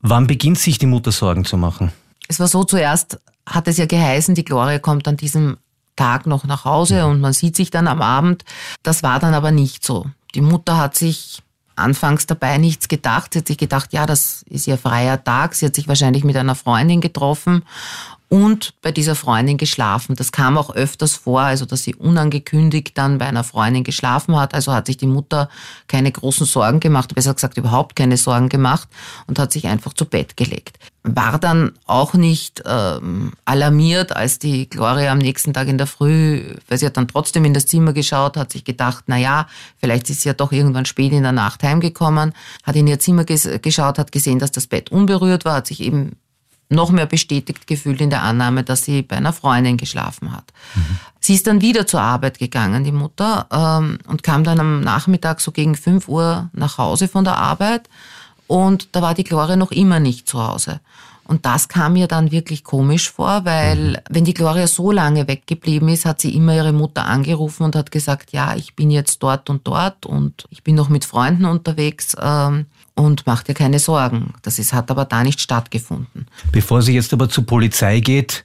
Wann 0.00 0.26
beginnt 0.26 0.58
sich 0.58 0.78
die 0.78 0.86
Mutter 0.86 1.12
Sorgen 1.12 1.44
zu 1.44 1.56
machen? 1.56 1.92
Es 2.28 2.38
war 2.38 2.48
so, 2.48 2.64
zuerst 2.64 3.18
hat 3.46 3.66
es 3.66 3.76
ja 3.76 3.86
geheißen, 3.86 4.34
die 4.34 4.44
Gloria 4.44 4.78
kommt 4.78 5.08
an 5.08 5.16
diesem 5.16 5.56
Tag 5.96 6.26
noch 6.26 6.44
nach 6.44 6.64
Hause 6.64 7.06
und 7.06 7.20
man 7.20 7.32
sieht 7.32 7.56
sich 7.56 7.70
dann 7.70 7.88
am 7.88 8.00
Abend. 8.00 8.44
Das 8.82 9.02
war 9.02 9.18
dann 9.18 9.34
aber 9.34 9.50
nicht 9.50 9.84
so. 9.84 10.06
Die 10.34 10.40
Mutter 10.40 10.78
hat 10.78 10.96
sich 10.96 11.42
anfangs 11.76 12.26
dabei 12.26 12.58
nichts 12.58 12.88
gedacht. 12.88 13.32
Sie 13.32 13.40
hat 13.40 13.48
sich 13.48 13.58
gedacht, 13.58 13.92
ja, 13.92 14.06
das 14.06 14.44
ist 14.48 14.66
ihr 14.66 14.78
freier 14.78 15.22
Tag. 15.22 15.54
Sie 15.54 15.66
hat 15.66 15.74
sich 15.74 15.88
wahrscheinlich 15.88 16.24
mit 16.24 16.36
einer 16.36 16.54
Freundin 16.54 17.00
getroffen 17.00 17.64
und 18.32 18.72
bei 18.80 18.92
dieser 18.92 19.14
Freundin 19.14 19.58
geschlafen. 19.58 20.16
Das 20.16 20.32
kam 20.32 20.56
auch 20.56 20.74
öfters 20.74 21.16
vor, 21.16 21.42
also 21.42 21.66
dass 21.66 21.82
sie 21.82 21.94
unangekündigt 21.94 22.96
dann 22.96 23.18
bei 23.18 23.26
einer 23.26 23.44
Freundin 23.44 23.84
geschlafen 23.84 24.40
hat. 24.40 24.54
Also 24.54 24.72
hat 24.72 24.86
sich 24.86 24.96
die 24.96 25.06
Mutter 25.06 25.50
keine 25.86 26.10
großen 26.10 26.46
Sorgen 26.46 26.80
gemacht, 26.80 27.14
besser 27.14 27.34
gesagt 27.34 27.58
überhaupt 27.58 27.94
keine 27.94 28.16
Sorgen 28.16 28.48
gemacht 28.48 28.88
und 29.26 29.38
hat 29.38 29.52
sich 29.52 29.66
einfach 29.66 29.92
zu 29.92 30.06
Bett 30.06 30.38
gelegt. 30.38 30.78
War 31.02 31.38
dann 31.38 31.72
auch 31.84 32.14
nicht 32.14 32.62
ähm, 32.64 33.34
alarmiert, 33.44 34.16
als 34.16 34.38
die 34.38 34.66
Gloria 34.66 35.12
am 35.12 35.18
nächsten 35.18 35.52
Tag 35.52 35.68
in 35.68 35.76
der 35.76 35.86
Früh, 35.86 36.54
weil 36.68 36.78
sie 36.78 36.86
hat 36.86 36.96
dann 36.96 37.08
trotzdem 37.08 37.44
in 37.44 37.52
das 37.52 37.66
Zimmer 37.66 37.92
geschaut, 37.92 38.38
hat 38.38 38.50
sich 38.50 38.64
gedacht, 38.64 39.04
na 39.08 39.18
ja, 39.18 39.46
vielleicht 39.76 40.08
ist 40.08 40.22
sie 40.22 40.30
ja 40.30 40.34
doch 40.34 40.52
irgendwann 40.52 40.86
spät 40.86 41.12
in 41.12 41.22
der 41.22 41.32
Nacht 41.32 41.62
heimgekommen, 41.62 42.32
hat 42.62 42.76
in 42.76 42.86
ihr 42.86 42.98
Zimmer 42.98 43.26
geschaut, 43.26 43.98
hat 43.98 44.10
gesehen, 44.10 44.38
dass 44.38 44.52
das 44.52 44.68
Bett 44.68 44.90
unberührt 44.90 45.44
war, 45.44 45.56
hat 45.56 45.66
sich 45.66 45.82
eben 45.82 46.16
noch 46.74 46.90
mehr 46.90 47.06
bestätigt 47.06 47.66
gefühlt 47.66 48.00
in 48.00 48.10
der 48.10 48.22
Annahme, 48.22 48.64
dass 48.64 48.84
sie 48.84 49.02
bei 49.02 49.16
einer 49.16 49.32
Freundin 49.32 49.76
geschlafen 49.76 50.32
hat. 50.32 50.52
Mhm. 50.74 50.98
Sie 51.20 51.34
ist 51.34 51.46
dann 51.46 51.60
wieder 51.60 51.86
zur 51.86 52.00
Arbeit 52.00 52.38
gegangen, 52.38 52.84
die 52.84 52.92
Mutter, 52.92 53.46
ähm, 53.52 53.98
und 54.06 54.22
kam 54.22 54.44
dann 54.44 54.58
am 54.58 54.80
Nachmittag 54.80 55.40
so 55.40 55.52
gegen 55.52 55.76
5 55.76 56.08
Uhr 56.08 56.50
nach 56.52 56.78
Hause 56.78 57.08
von 57.08 57.24
der 57.24 57.38
Arbeit. 57.38 57.88
Und 58.46 58.88
da 58.92 59.02
war 59.02 59.14
die 59.14 59.24
Gloria 59.24 59.56
noch 59.56 59.70
immer 59.70 60.00
nicht 60.00 60.28
zu 60.28 60.46
Hause. 60.46 60.80
Und 61.24 61.46
das 61.46 61.68
kam 61.68 61.92
mir 61.92 62.08
dann 62.08 62.32
wirklich 62.32 62.64
komisch 62.64 63.10
vor, 63.10 63.44
weil 63.44 63.90
mhm. 63.90 63.96
wenn 64.10 64.24
die 64.24 64.34
Gloria 64.34 64.66
so 64.66 64.90
lange 64.90 65.28
weggeblieben 65.28 65.88
ist, 65.88 66.04
hat 66.04 66.20
sie 66.20 66.34
immer 66.34 66.54
ihre 66.54 66.72
Mutter 66.72 67.06
angerufen 67.06 67.62
und 67.62 67.76
hat 67.76 67.90
gesagt, 67.90 68.32
ja, 68.32 68.54
ich 68.56 68.74
bin 68.74 68.90
jetzt 68.90 69.22
dort 69.22 69.48
und 69.48 69.66
dort 69.66 70.04
und 70.04 70.46
ich 70.50 70.62
bin 70.64 70.74
noch 70.74 70.88
mit 70.88 71.04
Freunden 71.04 71.44
unterwegs. 71.44 72.16
Ähm, 72.20 72.66
und 72.94 73.26
mach 73.26 73.42
dir 73.42 73.54
keine 73.54 73.78
Sorgen. 73.78 74.34
Das 74.42 74.58
ist, 74.58 74.72
hat 74.72 74.90
aber 74.90 75.04
da 75.04 75.22
nicht 75.22 75.40
stattgefunden. 75.40 76.26
Bevor 76.50 76.82
sie 76.82 76.94
jetzt 76.94 77.12
aber 77.12 77.28
zur 77.28 77.46
Polizei 77.46 78.00
geht, 78.00 78.44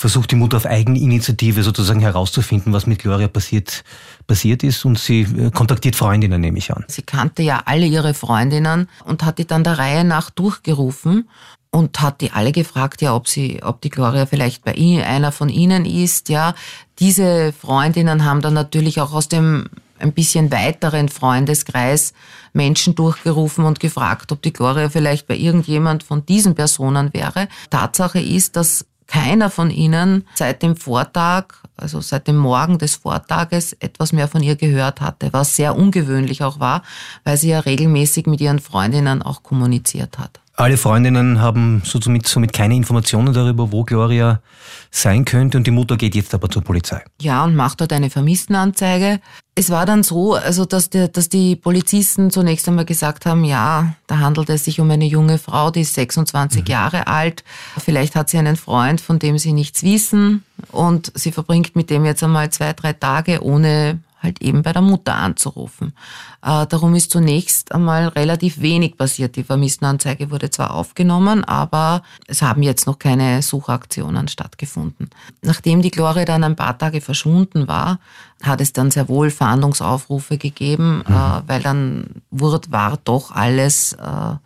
versucht 0.00 0.30
die 0.30 0.36
Mutter 0.36 0.56
auf 0.56 0.64
Eigeninitiative 0.64 1.62
sozusagen 1.62 2.00
herauszufinden, 2.00 2.72
was 2.72 2.86
mit 2.86 3.00
Gloria 3.00 3.28
passiert, 3.28 3.84
passiert 4.26 4.62
ist 4.62 4.84
und 4.86 4.98
sie 4.98 5.22
äh, 5.22 5.50
kontaktiert 5.50 5.94
Freundinnen, 5.94 6.40
nehme 6.40 6.56
ich 6.56 6.74
an. 6.74 6.84
Sie 6.88 7.02
kannte 7.02 7.42
ja 7.42 7.62
alle 7.66 7.84
ihre 7.84 8.14
Freundinnen 8.14 8.88
und 9.04 9.24
hat 9.24 9.38
die 9.38 9.46
dann 9.46 9.62
der 9.62 9.78
Reihe 9.78 10.04
nach 10.04 10.30
durchgerufen 10.30 11.28
und 11.70 12.00
hat 12.00 12.22
die 12.22 12.32
alle 12.32 12.52
gefragt, 12.52 13.02
ja, 13.02 13.14
ob 13.14 13.28
sie, 13.28 13.60
ob 13.62 13.82
die 13.82 13.90
Gloria 13.90 14.24
vielleicht 14.24 14.64
bei 14.64 14.74
einer 15.04 15.32
von 15.32 15.50
ihnen 15.50 15.84
ist, 15.84 16.30
ja. 16.30 16.54
Diese 16.98 17.52
Freundinnen 17.52 18.24
haben 18.24 18.40
dann 18.40 18.54
natürlich 18.54 19.00
auch 19.00 19.12
aus 19.12 19.28
dem 19.28 19.66
ein 20.00 20.12
bisschen 20.12 20.50
weiteren 20.50 21.08
Freundeskreis 21.08 22.12
Menschen 22.52 22.94
durchgerufen 22.94 23.64
und 23.64 23.80
gefragt, 23.80 24.32
ob 24.32 24.42
die 24.42 24.52
Gloria 24.52 24.88
vielleicht 24.88 25.26
bei 25.26 25.36
irgendjemand 25.36 26.02
von 26.02 26.26
diesen 26.26 26.54
Personen 26.54 27.12
wäre. 27.14 27.48
Tatsache 27.70 28.20
ist, 28.20 28.56
dass 28.56 28.86
keiner 29.06 29.50
von 29.50 29.70
ihnen 29.70 30.24
seit 30.34 30.62
dem 30.62 30.76
Vortag, 30.76 31.46
also 31.76 32.00
seit 32.00 32.28
dem 32.28 32.36
Morgen 32.36 32.78
des 32.78 32.94
Vortages, 32.94 33.72
etwas 33.74 34.12
mehr 34.12 34.28
von 34.28 34.42
ihr 34.42 34.54
gehört 34.54 35.00
hatte, 35.00 35.32
was 35.32 35.56
sehr 35.56 35.76
ungewöhnlich 35.76 36.44
auch 36.44 36.60
war, 36.60 36.82
weil 37.24 37.36
sie 37.36 37.50
ja 37.50 37.60
regelmäßig 37.60 38.26
mit 38.26 38.40
ihren 38.40 38.60
Freundinnen 38.60 39.22
auch 39.22 39.42
kommuniziert 39.42 40.18
hat. 40.18 40.39
Alle 40.60 40.76
Freundinnen 40.76 41.40
haben 41.40 41.80
somit, 41.86 42.28
somit 42.28 42.52
keine 42.52 42.76
Informationen 42.76 43.32
darüber, 43.32 43.72
wo 43.72 43.82
Gloria 43.82 44.42
sein 44.90 45.24
könnte 45.24 45.56
und 45.56 45.66
die 45.66 45.70
Mutter 45.70 45.96
geht 45.96 46.14
jetzt 46.14 46.34
aber 46.34 46.50
zur 46.50 46.60
Polizei. 46.60 47.02
Ja, 47.18 47.44
und 47.44 47.56
macht 47.56 47.80
dort 47.80 47.94
eine 47.94 48.10
Vermisstenanzeige. 48.10 49.20
Es 49.54 49.70
war 49.70 49.86
dann 49.86 50.02
so, 50.02 50.34
also 50.34 50.66
dass, 50.66 50.90
der, 50.90 51.08
dass 51.08 51.30
die 51.30 51.56
Polizisten 51.56 52.30
zunächst 52.30 52.68
einmal 52.68 52.84
gesagt 52.84 53.24
haben, 53.24 53.44
ja, 53.44 53.94
da 54.06 54.18
handelt 54.18 54.50
es 54.50 54.66
sich 54.66 54.80
um 54.80 54.90
eine 54.90 55.06
junge 55.06 55.38
Frau, 55.38 55.70
die 55.70 55.80
ist 55.80 55.94
26 55.94 56.60
mhm. 56.60 56.66
Jahre 56.66 57.06
alt. 57.06 57.42
Vielleicht 57.78 58.14
hat 58.14 58.28
sie 58.28 58.36
einen 58.36 58.56
Freund, 58.56 59.00
von 59.00 59.18
dem 59.18 59.38
sie 59.38 59.54
nichts 59.54 59.82
wissen 59.82 60.44
und 60.72 61.10
sie 61.14 61.32
verbringt 61.32 61.74
mit 61.74 61.88
dem 61.88 62.04
jetzt 62.04 62.22
einmal 62.22 62.50
zwei, 62.50 62.74
drei 62.74 62.92
Tage 62.92 63.42
ohne 63.42 64.00
halt 64.22 64.42
eben 64.42 64.62
bei 64.62 64.72
der 64.72 64.82
Mutter 64.82 65.14
anzurufen. 65.14 65.94
Äh, 66.42 66.66
darum 66.66 66.94
ist 66.94 67.10
zunächst 67.10 67.72
einmal 67.72 68.08
relativ 68.08 68.60
wenig 68.60 68.96
passiert. 68.96 69.36
Die 69.36 69.44
Vermisstenanzeige 69.44 70.30
wurde 70.30 70.50
zwar 70.50 70.74
aufgenommen, 70.74 71.44
aber 71.44 72.02
es 72.26 72.42
haben 72.42 72.62
jetzt 72.62 72.86
noch 72.86 72.98
keine 72.98 73.42
Suchaktionen 73.42 74.28
stattgefunden. 74.28 75.10
Nachdem 75.42 75.82
die 75.82 75.90
Gloria 75.90 76.24
dann 76.24 76.44
ein 76.44 76.56
paar 76.56 76.76
Tage 76.76 77.00
verschwunden 77.00 77.66
war, 77.66 77.98
hat 78.42 78.60
es 78.60 78.72
dann 78.72 78.90
sehr 78.90 79.08
wohl 79.08 79.30
Fahndungsaufrufe 79.30 80.38
gegeben, 80.38 81.02
äh, 81.06 81.12
mhm. 81.12 81.42
weil 81.46 81.62
dann 81.62 82.22
wurde, 82.30 82.70
war 82.70 82.98
doch 83.04 83.32
alles 83.32 83.94
äh, 83.94 84.36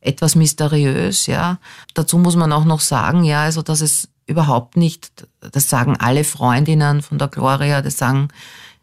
etwas 0.00 0.36
mysteriös, 0.36 1.26
ja. 1.26 1.58
Dazu 1.94 2.18
muss 2.18 2.36
man 2.36 2.52
auch 2.52 2.64
noch 2.64 2.80
sagen, 2.80 3.24
ja, 3.24 3.42
also, 3.42 3.62
dass 3.62 3.80
es 3.80 4.08
überhaupt 4.26 4.76
nicht, 4.76 5.26
das 5.40 5.68
sagen 5.68 5.96
alle 5.98 6.22
Freundinnen 6.22 7.02
von 7.02 7.18
der 7.18 7.28
Gloria, 7.28 7.82
das 7.82 7.96
sagen 7.96 8.28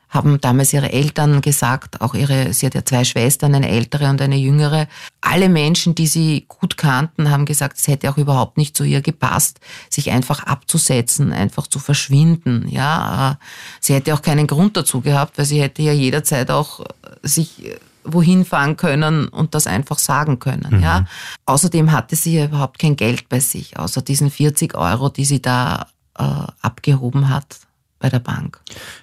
haben 0.09 0.39
damals 0.39 0.71
ihre 0.73 0.91
Eltern 0.91 1.41
gesagt, 1.41 2.01
auch 2.01 2.13
ihre, 2.13 2.53
sie 2.53 2.65
hat 2.65 2.75
ja 2.75 2.85
zwei 2.85 3.03
Schwestern, 3.03 3.55
eine 3.55 3.69
ältere 3.69 4.09
und 4.09 4.21
eine 4.21 4.37
jüngere. 4.37 4.87
Alle 5.21 5.49
Menschen, 5.49 5.95
die 5.95 6.07
sie 6.07 6.45
gut 6.47 6.77
kannten, 6.77 7.29
haben 7.29 7.45
gesagt, 7.45 7.77
es 7.77 7.87
hätte 7.87 8.09
auch 8.09 8.17
überhaupt 8.17 8.57
nicht 8.57 8.77
zu 8.77 8.83
ihr 8.83 9.01
gepasst, 9.01 9.59
sich 9.89 10.11
einfach 10.11 10.43
abzusetzen, 10.43 11.33
einfach 11.33 11.67
zu 11.67 11.79
verschwinden. 11.79 12.67
Ja, 12.69 13.37
sie 13.79 13.93
hätte 13.93 14.13
auch 14.13 14.21
keinen 14.21 14.47
Grund 14.47 14.77
dazu 14.77 15.01
gehabt, 15.01 15.37
weil 15.37 15.45
sie 15.45 15.61
hätte 15.61 15.81
ja 15.81 15.91
jederzeit 15.91 16.51
auch 16.51 16.85
sich 17.21 17.75
wohin 18.05 18.45
fahren 18.45 18.77
können 18.77 19.27
und 19.27 19.55
das 19.55 19.67
einfach 19.67 19.97
sagen 19.97 20.39
können. 20.39 20.77
Mhm. 20.77 20.83
Ja. 20.83 21.05
Außerdem 21.45 21.91
hatte 21.91 22.15
sie 22.15 22.37
ja 22.37 22.45
überhaupt 22.45 22.79
kein 22.79 22.95
Geld 22.95 23.27
bei 23.29 23.39
sich, 23.39 23.77
außer 23.77 24.01
diesen 24.01 24.29
40 24.29 24.75
Euro, 24.75 25.09
die 25.09 25.25
sie 25.25 25.41
da 25.41 25.87
äh, 26.17 26.23
abgehoben 26.61 27.29
hat 27.29 27.64
bei 28.05 28.09
der 28.11 28.19
Bank. 28.19 28.61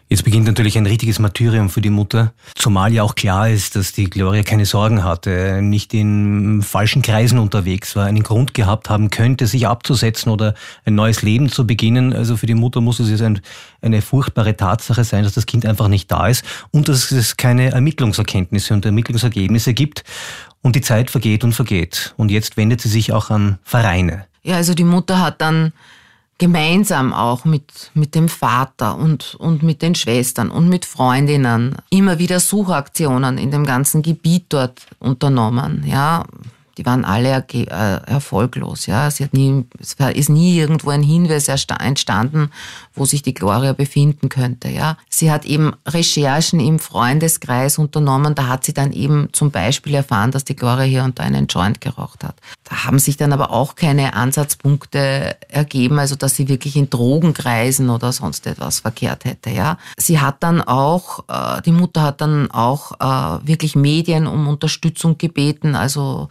Jetzt 0.09 0.23
beginnt 0.23 0.47
natürlich 0.47 0.79
ein 0.79 0.87
richtiges 0.87 1.19
Martyrium 1.19 1.71
für 1.71 1.81
die 1.81 1.91
Mutter, 1.91 2.33
zumal 2.55 2.93
ja 2.93 3.03
auch 3.03 3.17
klar 3.17 3.49
ist, 3.49 3.75
dass 3.75 3.93
die 3.93 4.05
Gloria 4.05 4.45
keine 4.45 4.65
Sorgen 4.65 5.03
hatte, 5.03 5.61
nicht 5.61 5.93
in 5.93 6.63
falschen 6.63 7.03
Kreisen 7.03 7.41
unterwegs 7.41 7.97
war, 7.97 8.07
einen 8.07 8.23
Grund 8.23 8.55
gehabt 8.55 8.91
haben 8.91 9.11
könnte, 9.11 9.49
sich 9.49 9.67
abzusetzen 9.67 10.31
oder 10.31 10.55
ein 10.85 10.95
neues 10.95 11.23
Leben 11.23 11.49
zu 11.49 11.67
beginnen. 11.67 12.13
Also 12.13 12.37
für 12.37 12.47
die 12.47 12.55
Mutter 12.55 12.81
muss 12.81 13.01
es 13.01 13.11
jetzt 13.11 13.23
ein, 13.23 13.41
eine 13.81 14.03
furchtbare 14.03 14.57
Tatsache 14.57 15.03
sein, 15.03 15.25
dass 15.25 15.35
das 15.35 15.47
Kind 15.47 15.67
einfach 15.67 15.89
nicht 15.89 16.09
da 16.13 16.29
ist 16.29 16.45
und 16.71 16.89
dass 16.89 17.11
es 17.11 17.37
keine 17.37 17.73
Ermittlungserkenntnisse 17.73 18.73
und 18.73 18.85
Ermittlungsergebnisse 18.85 19.75
gibt 19.75 20.05
und 20.61 20.77
die 20.77 20.81
Zeit 20.81 21.11
vergeht 21.11 21.43
und 21.43 21.55
vergeht. 21.55 22.15
Und 22.17 22.31
jetzt 22.31 22.57
wendet 22.57 22.81
sie 22.81 22.89
sich 22.89 23.13
auch 23.13 23.31
an 23.31 23.59
Vereine. 23.65 24.27
Ja, 24.45 24.57
also 24.57 24.75
die 24.75 24.85
Mutter 24.85 25.21
hat 25.21 25.41
dann 25.41 25.73
gemeinsam 26.39 27.13
auch 27.13 27.45
mit, 27.45 27.91
mit 27.95 28.15
dem 28.15 28.29
Vater 28.29 28.97
und, 28.97 29.37
und 29.37 29.63
mit 29.63 29.81
den 29.83 29.95
Schwestern 29.95 30.51
und 30.51 30.69
mit 30.69 30.85
Freundinnen 30.85 31.77
immer 31.91 32.19
wieder 32.19 32.41
Suchaktionen 32.41 33.39
in 33.39 33.51
dem 33.51 33.65
ganzen 33.65 34.03
Gebiet 34.03 34.47
dort 34.49 34.87
unternommen. 34.99 35.85
Ja, 35.87 36.25
die 36.79 36.87
waren 36.87 37.05
alle 37.05 37.45
äh, 37.53 37.65
erfolglos. 37.67 38.87
Ja, 38.87 39.11
sie 39.11 39.25
hat 39.25 39.35
nie, 39.35 39.65
es 39.79 39.97
ist 40.15 40.29
nie 40.29 40.59
irgendwo 40.59 40.91
ein 40.91 41.03
Hinweis 41.03 41.49
entstanden, 41.49 42.51
wo 42.95 43.05
sich 43.05 43.23
die 43.23 43.35
Gloria 43.35 43.73
befinden 43.73 44.29
könnte. 44.29 44.69
Ja, 44.69 44.97
sie 45.09 45.31
hat 45.31 45.45
eben 45.45 45.73
Recherchen 45.87 46.61
im 46.61 46.79
Freundeskreis 46.79 47.79
unternommen. 47.79 48.35
Da 48.35 48.49
hat 48.49 48.65
sie 48.65 48.75
dann 48.75 48.93
eben 48.93 49.29
zum 49.33 49.51
Beispiel 49.51 49.95
erfahren, 49.95 50.31
dass 50.31 50.45
die 50.45 50.57
Gloria 50.57 50.85
hier 50.85 51.05
und 51.05 51.19
da 51.19 51.25
einen 51.25 51.47
Joint 51.47 51.81
geraucht 51.81 52.25
hat. 52.25 52.37
Da 52.65 52.85
haben 52.85 52.99
sich 52.99 53.17
dann 53.17 53.33
aber 53.33 53.51
auch 53.51 53.75
keine 53.75 54.15
Ansatzpunkte 54.15 55.37
ergeben, 55.49 55.99
also 55.99 56.17
dass 56.17 56.37
sie 56.37 56.49
wirklich 56.49 56.77
in 56.77 56.89
Drogenkreisen 56.89 57.91
oder 57.91 58.13
sonst 58.13 58.47
etwas 58.47 58.81
verkehrt 58.81 59.25
hätte. 59.25 59.51
Ja, 59.51 59.79
sie 59.97 60.21
hat 60.21 60.43
dann 60.43 60.63
auch, 60.63 61.25
äh, 61.29 61.61
die 61.63 61.73
Mutter 61.73 62.03
hat 62.03 62.21
dann 62.21 62.51
auch 62.51 62.93
äh, 62.93 63.47
wirklich 63.47 63.77
Medien 63.77 64.27
um 64.27 64.49
Unterstützung 64.49 65.19
gebeten, 65.19 65.75
also 65.75 66.29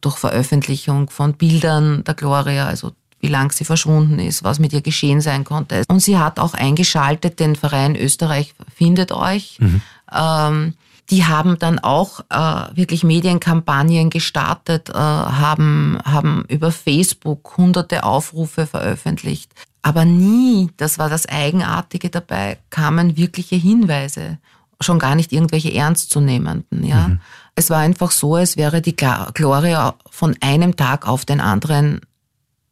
durch 0.00 0.16
Veröffentlichung 0.16 1.10
von 1.10 1.34
Bildern 1.34 2.04
der 2.04 2.14
Gloria, 2.14 2.66
also 2.66 2.92
wie 3.20 3.28
lang 3.28 3.50
sie 3.52 3.64
verschwunden 3.64 4.18
ist, 4.18 4.44
was 4.44 4.58
mit 4.58 4.72
ihr 4.72 4.80
geschehen 4.80 5.20
sein 5.20 5.44
konnte. 5.44 5.82
Und 5.88 6.00
sie 6.00 6.18
hat 6.18 6.38
auch 6.38 6.54
eingeschaltet 6.54 7.40
den 7.40 7.56
Verein 7.56 7.96
Österreich 7.96 8.54
findet 8.74 9.12
euch. 9.12 9.58
Mhm. 9.60 9.82
Ähm, 10.12 10.74
die 11.10 11.24
haben 11.24 11.58
dann 11.58 11.78
auch 11.78 12.20
äh, 12.28 12.76
wirklich 12.76 13.02
Medienkampagnen 13.02 14.10
gestartet, 14.10 14.90
äh, 14.90 14.94
haben, 14.94 15.98
haben 16.04 16.44
über 16.48 16.70
Facebook 16.70 17.56
hunderte 17.56 18.04
Aufrufe 18.04 18.66
veröffentlicht. 18.66 19.50
Aber 19.80 20.04
nie, 20.04 20.70
das 20.76 20.98
war 20.98 21.08
das 21.08 21.26
Eigenartige 21.26 22.10
dabei, 22.10 22.58
kamen 22.68 23.16
wirkliche 23.16 23.56
Hinweise. 23.56 24.38
Schon 24.80 24.98
gar 24.98 25.14
nicht 25.14 25.32
irgendwelche 25.32 25.72
ernstzunehmenden, 25.72 26.84
ja. 26.84 27.08
Mhm. 27.08 27.20
Es 27.58 27.70
war 27.70 27.80
einfach 27.80 28.12
so, 28.12 28.36
als 28.36 28.56
wäre 28.56 28.80
die 28.80 28.94
Gloria 28.94 29.96
von 30.08 30.36
einem 30.40 30.76
Tag 30.76 31.08
auf 31.08 31.24
den 31.24 31.40
anderen 31.40 32.02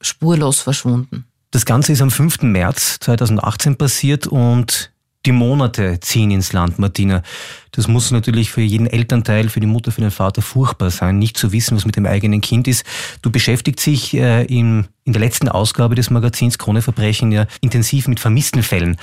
spurlos 0.00 0.61
verschwunden. 0.61 1.25
Das 1.50 1.66
Ganze 1.66 1.90
ist 1.93 2.02
am 2.02 2.12
5. 2.12 2.43
März 2.43 2.99
2018 3.00 3.75
passiert 3.78 4.28
und 4.28 4.93
die 5.26 5.33
Monate 5.33 5.99
ziehen 5.99 6.31
ins 6.31 6.52
Land, 6.52 6.78
Martina. 6.78 7.25
Das 7.73 7.88
muss 7.88 8.12
natürlich 8.12 8.52
für 8.52 8.61
jeden 8.61 8.87
Elternteil, 8.87 9.49
für 9.49 9.59
die 9.59 9.66
Mutter, 9.66 9.90
für 9.90 10.02
den 10.02 10.12
Vater 10.12 10.40
furchtbar 10.40 10.93
sein, 10.93 11.19
nicht 11.19 11.37
zu 11.37 11.50
wissen, 11.50 11.76
was 11.76 11.85
mit 11.85 11.97
dem 11.97 12.07
eigenen 12.07 12.40
Kind 12.40 12.69
ist. 12.69 12.87
Du 13.23 13.33
beschäftigst 13.33 13.85
dich 13.87 14.14
äh, 14.14 14.45
in, 14.45 14.87
in 15.02 15.12
der 15.12 15.21
letzten 15.21 15.49
Ausgabe 15.49 15.97
des 15.97 16.11
Magazins 16.11 16.59
Krone 16.59 16.81
Verbrechen 16.81 17.33
ja 17.33 17.49
intensiv 17.61 18.07
mit 18.07 18.21
vermissten 18.21 18.62
Fällen. 18.62 18.99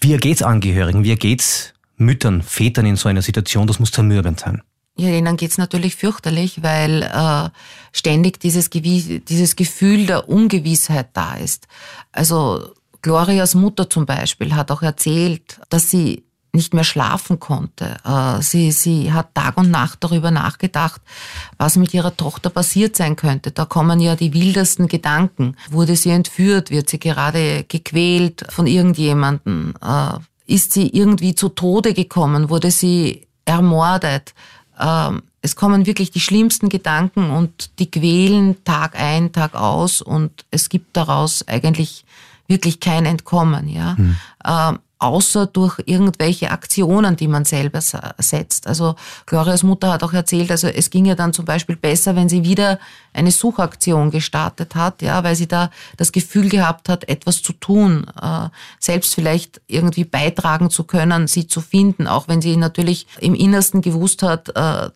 Wie 0.00 0.12
ergeht's 0.12 0.42
Angehörigen? 0.42 1.02
Wie 1.02 1.10
ergeht's 1.12 1.72
Müttern, 1.96 2.42
Vätern 2.42 2.84
in 2.84 2.96
so 2.96 3.08
einer 3.08 3.22
Situation? 3.22 3.66
Das 3.66 3.78
muss 3.78 3.90
zermürbend 3.90 4.40
sein. 4.40 4.60
Ja, 4.96 5.08
denen 5.08 5.36
geht's 5.36 5.58
natürlich 5.58 5.96
fürchterlich, 5.96 6.62
weil 6.62 7.02
äh, 7.02 7.50
ständig 7.92 8.38
dieses, 8.38 8.70
dieses 8.70 9.56
Gefühl 9.56 10.06
der 10.06 10.28
Ungewissheit 10.28 11.08
da 11.14 11.34
ist. 11.34 11.66
Also 12.12 12.72
Glorias 13.02 13.54
Mutter 13.56 13.90
zum 13.90 14.06
Beispiel 14.06 14.54
hat 14.54 14.70
auch 14.70 14.82
erzählt, 14.82 15.60
dass 15.68 15.90
sie 15.90 16.24
nicht 16.54 16.72
mehr 16.72 16.84
schlafen 16.84 17.40
konnte. 17.40 17.96
Äh, 18.04 18.40
sie, 18.40 18.70
sie 18.72 19.12
hat 19.12 19.34
Tag 19.34 19.58
und 19.58 19.70
Nacht 19.70 19.98
darüber 20.02 20.30
nachgedacht, 20.30 21.02
was 21.58 21.76
mit 21.76 21.92
ihrer 21.92 22.16
Tochter 22.16 22.48
passiert 22.48 22.96
sein 22.96 23.16
könnte. 23.16 23.50
Da 23.50 23.64
kommen 23.64 24.00
ja 24.00 24.16
die 24.16 24.32
wildesten 24.32 24.88
Gedanken. 24.88 25.56
Wurde 25.70 25.96
sie 25.96 26.10
entführt? 26.10 26.70
Wird 26.70 26.88
sie 26.88 27.00
gerade 27.00 27.64
gequält 27.64 28.46
von 28.48 28.66
irgendjemandem? 28.66 29.74
Äh, 29.82 30.18
ist 30.46 30.72
sie 30.72 30.88
irgendwie 30.88 31.34
zu 31.34 31.48
Tode 31.48 31.94
gekommen? 31.94 32.48
Wurde 32.48 32.70
sie 32.70 33.26
ermordet? 33.44 34.34
Ähm, 34.78 35.22
es 35.42 35.56
kommen 35.56 35.86
wirklich 35.86 36.10
die 36.10 36.20
schlimmsten 36.20 36.68
Gedanken 36.68 37.30
und 37.30 37.78
die 37.78 37.90
quälen 37.90 38.64
Tag 38.64 38.98
ein, 38.98 39.32
Tag 39.32 39.54
aus 39.54 40.00
und 40.00 40.44
es 40.50 40.68
gibt 40.68 40.96
daraus 40.96 41.46
eigentlich 41.46 42.04
wirklich 42.48 42.80
kein 42.80 43.06
Entkommen, 43.06 43.68
ja. 43.68 43.94
Mhm. 43.98 44.16
Ähm, 44.46 44.78
außer 45.04 45.46
durch 45.46 45.82
irgendwelche 45.84 46.50
Aktionen, 46.50 47.14
die 47.14 47.28
man 47.28 47.44
selber 47.44 47.82
setzt. 47.82 48.66
Also 48.66 48.96
Glorias 49.26 49.62
Mutter 49.62 49.92
hat 49.92 50.02
auch 50.02 50.14
erzählt, 50.14 50.50
also 50.50 50.66
es 50.66 50.88
ging 50.88 51.04
ja 51.04 51.14
dann 51.14 51.34
zum 51.34 51.44
Beispiel 51.44 51.76
besser, 51.76 52.16
wenn 52.16 52.30
sie 52.30 52.42
wieder 52.42 52.78
eine 53.12 53.30
Suchaktion 53.30 54.10
gestartet 54.10 54.74
hat, 54.74 55.02
ja, 55.02 55.22
weil 55.22 55.36
sie 55.36 55.46
da 55.46 55.70
das 55.98 56.10
Gefühl 56.10 56.48
gehabt 56.48 56.88
hat, 56.88 57.06
etwas 57.06 57.42
zu 57.42 57.52
tun, 57.52 58.06
äh, 58.20 58.48
selbst 58.80 59.14
vielleicht 59.14 59.60
irgendwie 59.66 60.04
beitragen 60.04 60.70
zu 60.70 60.84
können, 60.84 61.26
sie 61.26 61.46
zu 61.46 61.60
finden, 61.60 62.06
auch 62.06 62.26
wenn 62.26 62.40
sie 62.40 62.56
natürlich 62.56 63.06
im 63.20 63.34
Innersten 63.34 63.82
gewusst 63.82 64.22
hat, 64.22 64.56
äh, 64.56 64.88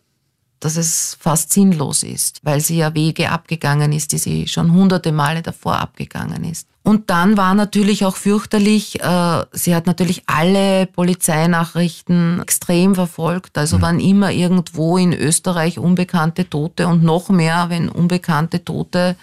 dass 0.59 0.75
es 0.75 1.17
fast 1.19 1.53
sinnlos 1.53 2.01
ist, 2.01 2.39
weil 2.43 2.61
sie 2.61 2.77
ja 2.77 2.95
Wege 2.95 3.29
abgegangen 3.29 3.93
ist, 3.93 4.11
die 4.11 4.17
sie 4.17 4.47
schon 4.47 4.73
hunderte 4.73 5.11
Male 5.11 5.43
davor 5.43 5.77
abgegangen 5.77 6.43
ist. 6.43 6.67
Und 6.89 7.11
dann 7.11 7.37
war 7.37 7.53
natürlich 7.53 8.03
auch 8.03 8.15
fürchterlich, 8.15 8.99
äh, 8.99 9.45
sie 9.51 9.75
hat 9.75 9.85
natürlich 9.85 10.23
alle 10.25 10.87
Polizeinachrichten 10.87 12.41
extrem 12.41 12.95
verfolgt. 12.95 13.59
Also 13.59 13.77
mhm. 13.77 13.81
wann 13.83 13.99
immer 13.99 14.31
irgendwo 14.31 14.97
in 14.97 15.13
Österreich 15.13 15.77
unbekannte 15.77 16.49
Tote 16.49 16.87
und 16.87 17.03
noch 17.03 17.29
mehr, 17.29 17.67
wenn 17.69 17.89
unbekannte 17.89 18.65
Tote 18.65 19.15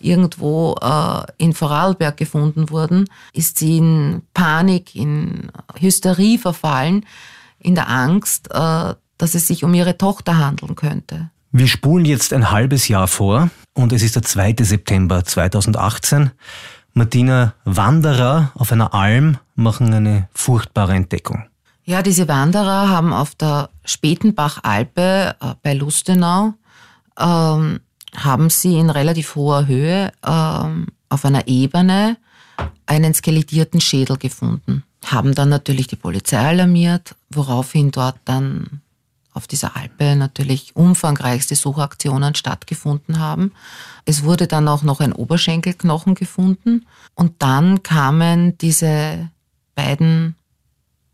irgendwo 0.00 0.74
äh, 0.82 1.22
in 1.38 1.54
Vorarlberg 1.54 2.18
gefunden 2.18 2.68
wurden, 2.68 3.06
ist 3.32 3.58
sie 3.58 3.78
in 3.78 4.20
Panik, 4.34 4.94
in 4.94 5.50
Hysterie 5.80 6.36
verfallen, 6.36 7.06
in 7.58 7.74
der 7.74 7.88
Angst, 7.88 8.50
äh, 8.50 8.92
dass 9.16 9.34
es 9.34 9.46
sich 9.46 9.64
um 9.64 9.72
ihre 9.72 9.96
Tochter 9.96 10.36
handeln 10.36 10.74
könnte. 10.74 11.30
Wir 11.52 11.68
spulen 11.68 12.04
jetzt 12.04 12.34
ein 12.34 12.50
halbes 12.50 12.88
Jahr 12.88 13.08
vor 13.08 13.48
und 13.72 13.94
es 13.94 14.02
ist 14.02 14.16
der 14.16 14.24
2. 14.24 14.56
September 14.58 15.24
2018. 15.24 16.32
Martina 16.96 17.54
Wanderer 17.64 18.52
auf 18.54 18.70
einer 18.70 18.94
Alm 18.94 19.38
machen 19.56 19.92
eine 19.92 20.28
furchtbare 20.32 20.94
Entdeckung. 20.94 21.44
Ja, 21.84 22.02
diese 22.02 22.28
Wanderer 22.28 22.88
haben 22.88 23.12
auf 23.12 23.34
der 23.34 23.68
Spätenbachalpe 23.84 25.34
äh, 25.40 25.54
bei 25.60 25.74
Lustenau 25.74 26.54
ähm, 27.18 27.80
haben 28.16 28.48
sie 28.48 28.78
in 28.78 28.90
relativ 28.90 29.34
hoher 29.34 29.66
Höhe 29.66 30.12
ähm, 30.24 30.86
auf 31.08 31.24
einer 31.24 31.48
Ebene 31.48 32.16
einen 32.86 33.12
skelettierten 33.12 33.80
Schädel 33.80 34.16
gefunden. 34.16 34.84
Haben 35.04 35.34
dann 35.34 35.48
natürlich 35.48 35.88
die 35.88 35.96
Polizei 35.96 36.38
alarmiert, 36.38 37.16
woraufhin 37.28 37.90
dort 37.90 38.16
dann 38.24 38.80
auf 39.34 39.48
dieser 39.48 39.76
Alpe 39.76 40.16
natürlich 40.16 40.74
umfangreichste 40.74 41.56
Suchaktionen 41.56 42.34
stattgefunden 42.34 43.18
haben. 43.18 43.52
Es 44.04 44.22
wurde 44.22 44.46
dann 44.46 44.68
auch 44.68 44.82
noch 44.82 45.00
ein 45.00 45.12
Oberschenkelknochen 45.12 46.14
gefunden 46.14 46.86
und 47.14 47.42
dann 47.42 47.82
kamen 47.82 48.56
diese 48.58 49.28
beiden 49.74 50.36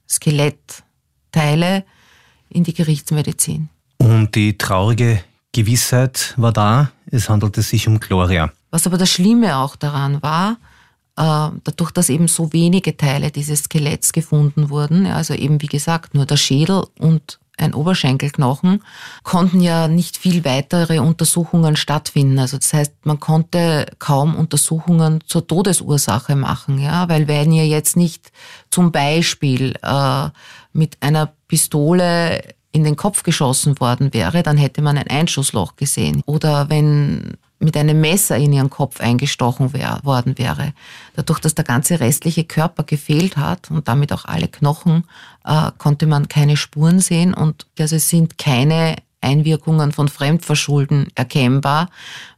Skelettteile 0.08 1.84
in 2.50 2.64
die 2.64 2.74
Gerichtsmedizin. 2.74 3.70
Und 3.96 4.34
die 4.34 4.58
traurige 4.58 5.24
Gewissheit 5.52 6.34
war 6.36 6.52
da, 6.52 6.92
es 7.10 7.28
handelte 7.28 7.62
sich 7.62 7.88
um 7.88 8.00
Gloria. 8.00 8.52
Was 8.70 8.86
aber 8.86 8.98
das 8.98 9.10
Schlimme 9.10 9.56
auch 9.56 9.76
daran 9.76 10.22
war, 10.22 10.58
äh, 11.16 11.50
dadurch, 11.64 11.90
dass 11.90 12.08
eben 12.08 12.28
so 12.28 12.52
wenige 12.52 12.96
Teile 12.96 13.30
dieses 13.30 13.64
Skeletts 13.64 14.12
gefunden 14.12 14.70
wurden, 14.70 15.06
also 15.06 15.34
eben 15.34 15.60
wie 15.62 15.66
gesagt 15.66 16.14
nur 16.14 16.26
der 16.26 16.36
Schädel 16.36 16.84
und 16.98 17.40
ein 17.60 17.74
Oberschenkelknochen, 17.74 18.82
konnten 19.22 19.60
ja 19.60 19.88
nicht 19.88 20.16
viel 20.16 20.44
weitere 20.44 20.98
Untersuchungen 20.98 21.76
stattfinden. 21.76 22.38
Also 22.38 22.56
das 22.58 22.72
heißt, 22.72 22.94
man 23.04 23.20
konnte 23.20 23.86
kaum 23.98 24.34
Untersuchungen 24.34 25.20
zur 25.26 25.46
Todesursache 25.46 26.36
machen, 26.36 26.78
ja, 26.78 27.08
weil 27.08 27.28
wenn 27.28 27.52
ihr 27.52 27.66
jetzt 27.66 27.96
nicht 27.96 28.32
zum 28.70 28.92
Beispiel 28.92 29.74
äh, 29.82 30.28
mit 30.72 30.96
einer 31.00 31.32
Pistole 31.48 32.42
in 32.72 32.84
den 32.84 32.96
Kopf 32.96 33.22
geschossen 33.22 33.80
worden 33.80 34.14
wäre, 34.14 34.42
dann 34.42 34.56
hätte 34.56 34.82
man 34.82 34.96
ein 34.96 35.08
Einschussloch 35.08 35.76
gesehen. 35.76 36.22
Oder 36.26 36.68
wenn 36.70 37.36
mit 37.60 37.76
einem 37.76 38.00
Messer 38.00 38.36
in 38.38 38.52
ihren 38.52 38.70
Kopf 38.70 39.00
eingestochen 39.00 39.74
wär, 39.74 40.00
worden 40.02 40.38
wäre. 40.38 40.72
Dadurch, 41.14 41.40
dass 41.40 41.54
der 41.54 41.64
ganze 41.64 42.00
restliche 42.00 42.44
Körper 42.44 42.84
gefehlt 42.84 43.36
hat 43.36 43.70
und 43.70 43.86
damit 43.86 44.12
auch 44.12 44.24
alle 44.24 44.48
Knochen, 44.48 45.04
äh, 45.44 45.70
konnte 45.76 46.06
man 46.06 46.28
keine 46.28 46.56
Spuren 46.56 47.00
sehen 47.00 47.34
und 47.34 47.66
also 47.78 47.96
es 47.96 48.08
sind 48.08 48.38
keine 48.38 48.96
Einwirkungen 49.20 49.92
von 49.92 50.08
Fremdverschulden 50.08 51.08
erkennbar, 51.14 51.90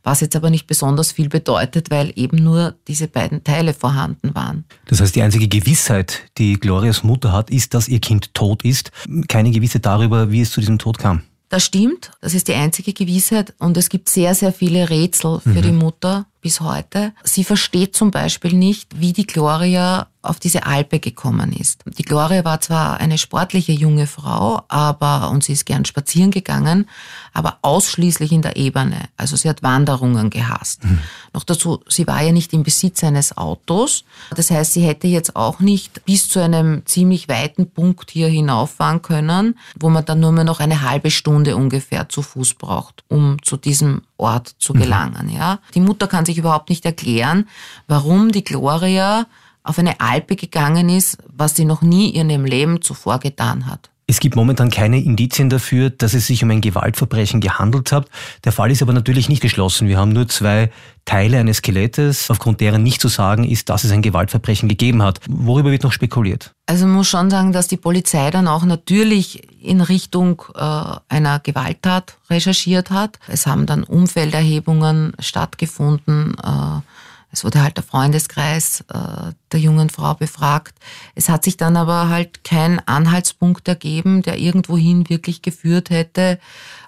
was 0.03 0.21
jetzt 0.21 0.37
aber 0.37 0.51
nicht 0.51 0.67
besonders 0.67 1.12
viel 1.12 1.29
bedeutet, 1.29 1.91
weil 1.91 2.12
eben 2.17 2.43
nur 2.43 2.75
diese 2.89 3.09
beiden 3.09 3.45
Teile 3.45 3.75
vorhanden 3.75 4.35
waren. 4.35 4.65
Das 4.87 5.01
heißt, 5.01 5.15
die 5.15 5.23
einzige 5.23 5.49
Gewissheit, 5.49 6.25
die 6.39 6.55
Glorias 6.55 7.03
Mutter 7.03 7.33
hat, 7.33 7.51
ist, 7.51 7.75
dass 7.75 7.89
ihr 7.89 8.01
Kind 8.01 8.35
tot 8.35 8.65
ist. 8.65 8.91
Keine 9.29 9.51
Gewissheit 9.51 9.87
darüber, 9.87 10.31
wie 10.31 10.41
es 10.41 10.51
zu 10.51 10.61
diesem 10.61 10.79
Tod 10.79 10.99
kam. 10.99 11.23
Das 11.49 11.65
stimmt, 11.65 12.12
das 12.23 12.33
ist 12.33 12.49
die 12.49 12.55
einzige 12.55 12.95
Gewissheit 12.95 13.53
und 13.59 13.77
es 13.77 13.91
gibt 13.91 14.09
sehr, 14.09 14.35
sehr 14.35 14.55
viele 14.55 14.89
Rätsel 14.89 15.39
für 15.41 15.51
mhm. 15.51 15.62
die 15.62 15.73
Mutter 15.73 16.27
bis 16.43 16.61
heute. 16.61 17.13
Sie 17.23 17.45
versteht 17.45 17.97
zum 17.97 18.11
Beispiel 18.11 18.53
nicht, 18.53 19.01
wie 19.01 19.13
die 19.13 19.27
Gloria 19.27 20.09
auf 20.23 20.39
diese 20.39 20.67
Alpe 20.67 21.01
gekommen 21.01 21.53
ist. 21.53 21.83
Die 21.85 22.05
Gloria 22.05 22.45
war 22.45 22.61
zwar 22.61 22.99
eine 23.01 23.19
sportliche 23.19 23.73
junge 23.73 24.07
Frau, 24.07 24.63
aber, 24.69 25.31
und 25.31 25.43
sie 25.43 25.53
ist 25.53 25.67
gern 25.67 25.85
spazieren 25.85 26.31
gegangen, 26.31 26.89
aber 27.33 27.59
ausschließlich 27.63 28.31
in 28.31 28.43
der 28.43 28.57
Ebene. 28.57 29.09
Also 29.17 29.37
sie 29.37 29.49
hat 29.49 29.63
Wanderungen 29.63 30.31
gehasst. 30.31 30.85
Mhm. 30.85 31.00
Noch 31.33 31.45
dazu, 31.45 31.83
sie 31.89 32.07
war 32.07 32.23
ja 32.23 32.33
nicht 32.33 32.52
im 32.52 32.63
Besitz 32.63 33.02
eines 33.02 33.37
Autos. 33.37 34.05
Das 34.35 34.50
heißt, 34.50 34.73
sie 34.73 34.83
hätte 34.83 35.09
jetzt 35.09 35.35
auch 35.35 35.61
nicht 35.61 36.05
bis 36.05 36.28
zu 36.28 36.41
einem 36.41 36.87
ziemlich 36.87 37.28
weiten 37.28 37.71
Punkt 37.71 38.11
hier 38.11 38.28
hinauffahren 38.28 39.02
können, 39.02 39.59
wo 39.78 39.91
man 39.91 40.05
dann 40.05 40.21
nur 40.21 40.33
mehr 40.33 40.45
noch 40.45 40.61
eine 40.61 40.83
halbe 40.83 41.11
Stunde 41.11 41.57
ungefähr 41.57 42.09
zu 42.09 42.23
Fuß 42.23 42.55
braucht, 42.55 43.02
um 43.09 43.43
zu 43.43 43.57
diesem 43.57 44.02
Ort 44.23 44.49
zu 44.58 44.73
mhm. 44.73 44.78
gelangen. 44.78 45.26
Mhm. 45.26 45.37
Ja, 45.37 45.58
die 45.75 45.80
Mutter 45.80 46.06
kann 46.06 46.25
sich 46.25 46.39
überhaupt 46.39 46.71
nicht 46.71 46.85
erklären, 46.85 47.49
warum 47.87 48.32
die 48.32 48.45
Gloria 48.45 49.26
auf 49.63 49.78
eine 49.78 50.00
Alpe 50.00 50.37
gegangen 50.37 50.89
ist, 50.89 51.19
was 51.28 51.54
sie 51.54 51.65
noch 51.65 51.82
nie 51.82 52.11
in 52.11 52.30
ihrem 52.30 52.45
Leben 52.45 52.82
zuvor 52.82 53.19
getan 53.21 53.67
hat. 53.67 53.92
Es 54.13 54.21
gibt 54.21 54.37
momentan 54.37 54.69
keine 54.69 55.03
Indizien 55.03 55.49
dafür, 55.49 55.89
dass 55.89 56.13
es 56.13 56.27
sich 56.27 56.45
um 56.45 56.51
ein 56.51 56.61
Gewaltverbrechen 56.61 57.41
gehandelt 57.41 57.93
hat. 57.93 58.11
Der 58.45 58.53
Fall 58.53 58.71
ist 58.71 58.83
aber 58.83 58.93
natürlich 58.93 59.31
nicht 59.31 59.41
geschlossen. 59.41 59.89
Wir 59.89 59.97
haben 59.97 60.13
nur 60.13 60.29
zwei 60.29 60.71
Teile 61.07 61.39
eines 61.39 61.57
Skelettes, 61.57 62.31
aufgrund 62.31 62.61
deren 62.61 62.83
nicht 62.83 63.01
zu 63.01 63.09
sagen 63.09 63.43
ist, 63.43 63.71
dass 63.71 63.85
es 63.85 63.91
ein 63.91 64.03
Gewaltverbrechen 64.03 64.69
gegeben 64.69 65.03
hat. 65.03 65.21
Worüber 65.31 65.71
wird 65.71 65.83
noch 65.83 65.93
spekuliert? 65.93 66.53
Also 66.67 66.85
man 66.85 66.97
muss 66.97 67.09
schon 67.09 67.31
sagen, 67.31 67.53
dass 67.53 67.69
die 67.69 67.79
Polizei 67.79 68.31
dann 68.31 68.49
auch 68.49 68.65
natürlich 68.65 69.49
in 69.63 69.81
Richtung 69.81 70.43
äh, 70.57 70.61
einer 71.09 71.41
Gewalttat 71.41 72.19
recherchiert 72.29 72.91
hat. 72.91 73.19
Es 73.29 73.47
haben 73.47 73.65
dann 73.65 73.83
Umfelderhebungen 73.83 75.15
stattgefunden. 75.21 76.37
Äh, 76.45 76.83
es 77.32 77.45
wurde 77.45 77.62
halt 77.62 77.78
der 77.78 77.84
Freundeskreis 77.84 78.84
äh, 78.92 79.32
der 79.52 79.60
jungen 79.60 79.88
Frau 79.88 80.14
befragt. 80.14 80.75
Es 81.14 81.30
hat 81.30 81.45
sich 81.45 81.56
dann 81.56 81.76
aber 81.78 82.10
halt 82.10 82.45
kein 82.45 82.86
Anhaltspunkt 82.86 83.66
ergeben, 83.66 84.23
der 84.23 84.38
irgendwohin 84.38 85.08
wirklich 85.08 85.40
geführt 85.40 85.88
hätte, 85.88 86.38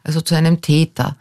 also 0.04 0.20
zu 0.20 0.34
einem 0.34 0.60
Täter. 0.60 1.16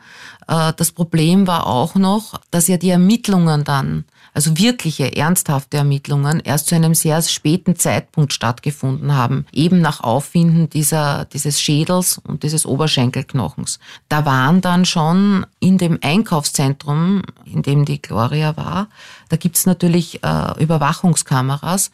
Äh, 0.48 0.74
das 0.76 0.92
Problem 0.92 1.48
war 1.48 1.68
auch 1.68 1.96
noch, 1.96 2.40
dass 2.52 2.68
ja 2.68 2.76
die 2.76 2.90
Ermittlungen 2.90 3.64
dann 3.64 4.04
also 4.34 4.58
wirkliche, 4.58 5.16
ernsthafte 5.16 5.78
Ermittlungen, 5.78 6.40
erst 6.40 6.68
zu 6.68 6.76
einem 6.76 6.96
sehr 6.96 7.22
späten 7.22 7.76
Zeitpunkt 7.76 8.34
stattgefunden 8.34 9.16
haben, 9.16 9.46
eben 9.52 9.82
nach 9.82 10.02
Auffinden 10.02 10.70
dieser, 10.70 11.26
dieses 11.26 11.62
Schädels 11.62 12.18
und 12.18 12.44
dieses 12.44 12.66
Oberschenkelknochens. 12.66 13.80
Da 14.10 14.26
waren 14.26 14.62
dann 14.62 14.86
schon 14.86 15.46
in 15.60 15.78
dem 15.78 16.00
Einkaufszentrum, 16.02 17.22
in 17.46 17.62
dem 17.62 17.86
die 17.86 18.02
Gloria 18.02 18.58
war, 18.58 18.88
da 19.30 19.38
gibt's 19.38 19.66
natürlich 19.66 20.24
äh, 20.24 20.62
Überwachungskameras, 20.62 21.92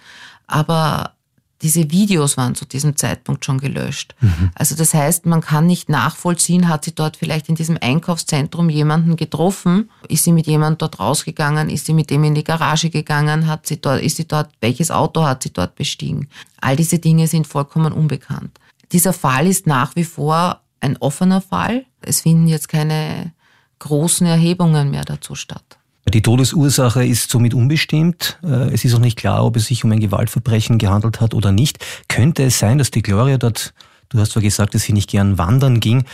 aber 0.47 1.13
diese 1.61 1.91
Videos 1.91 2.37
waren 2.37 2.55
zu 2.55 2.65
diesem 2.65 2.95
Zeitpunkt 2.95 3.43
schon 3.43 3.59
gelöscht. 3.59 4.15
Mhm. 4.21 4.51
Also 4.55 4.75
das 4.75 4.93
heißt, 4.93 5.25
man 5.25 5.41
kann 5.41 5.65
nicht 5.65 5.89
nachvollziehen, 5.89 6.69
hat 6.69 6.85
sie 6.85 6.95
dort 6.95 7.17
vielleicht 7.17 7.49
in 7.49 7.55
diesem 7.55 7.77
Einkaufszentrum 7.79 8.69
jemanden 8.69 9.17
getroffen, 9.17 9.89
ist 10.07 10.23
sie 10.23 10.31
mit 10.31 10.47
jemandem 10.47 10.77
dort 10.77 10.99
rausgegangen, 10.99 11.69
ist 11.69 11.85
sie 11.85 11.93
mit 11.93 12.09
dem 12.09 12.23
in 12.23 12.35
die 12.35 12.43
Garage 12.43 12.89
gegangen, 12.89 13.47
hat 13.47 13.67
sie 13.67 13.81
dort, 13.81 14.01
ist 14.01 14.17
sie 14.17 14.27
dort, 14.27 14.51
welches 14.61 14.89
Auto 14.89 15.23
hat 15.23 15.43
sie 15.43 15.51
dort 15.51 15.75
bestiegen? 15.75 16.29
All 16.61 16.75
diese 16.75 16.99
Dinge 16.99 17.27
sind 17.27 17.45
vollkommen 17.45 17.91
unbekannt. 17.91 18.57
Dieser 18.91 19.13
Fall 19.13 19.45
ist 19.47 19.67
nach 19.67 19.95
wie 19.95 20.05
vor 20.05 20.61
ein 20.79 20.97
offener 20.97 21.41
Fall. 21.41 21.85
Es 22.01 22.21
finden 22.21 22.47
jetzt 22.47 22.69
keine 22.69 23.33
großen 23.79 24.25
Erhebungen 24.25 24.91
mehr 24.91 25.03
dazu 25.03 25.35
statt. 25.35 25.78
Die 26.09 26.21
Todesursache 26.21 27.05
ist 27.05 27.29
somit 27.29 27.53
unbestimmt. 27.53 28.39
Äh, 28.43 28.73
es 28.73 28.85
ist 28.85 28.93
auch 28.93 28.99
nicht 28.99 29.17
klar, 29.17 29.45
ob 29.45 29.55
es 29.55 29.67
sich 29.67 29.83
um 29.83 29.91
ein 29.91 29.99
Gewaltverbrechen 29.99 30.77
gehandelt 30.77 31.21
hat 31.21 31.33
oder 31.33 31.51
nicht. 31.51 31.85
Könnte 32.07 32.43
es 32.43 32.59
sein, 32.59 32.77
dass 32.77 32.91
die 32.91 33.01
Gloria 33.01 33.37
dort, 33.37 33.73
du 34.09 34.19
hast 34.19 34.31
zwar 34.31 34.41
gesagt, 34.41 34.73
dass 34.75 34.83
sie 34.83 34.93
nicht 34.93 35.09
gern 35.09 35.37
wandern 35.37 35.79
ging, 35.79 36.05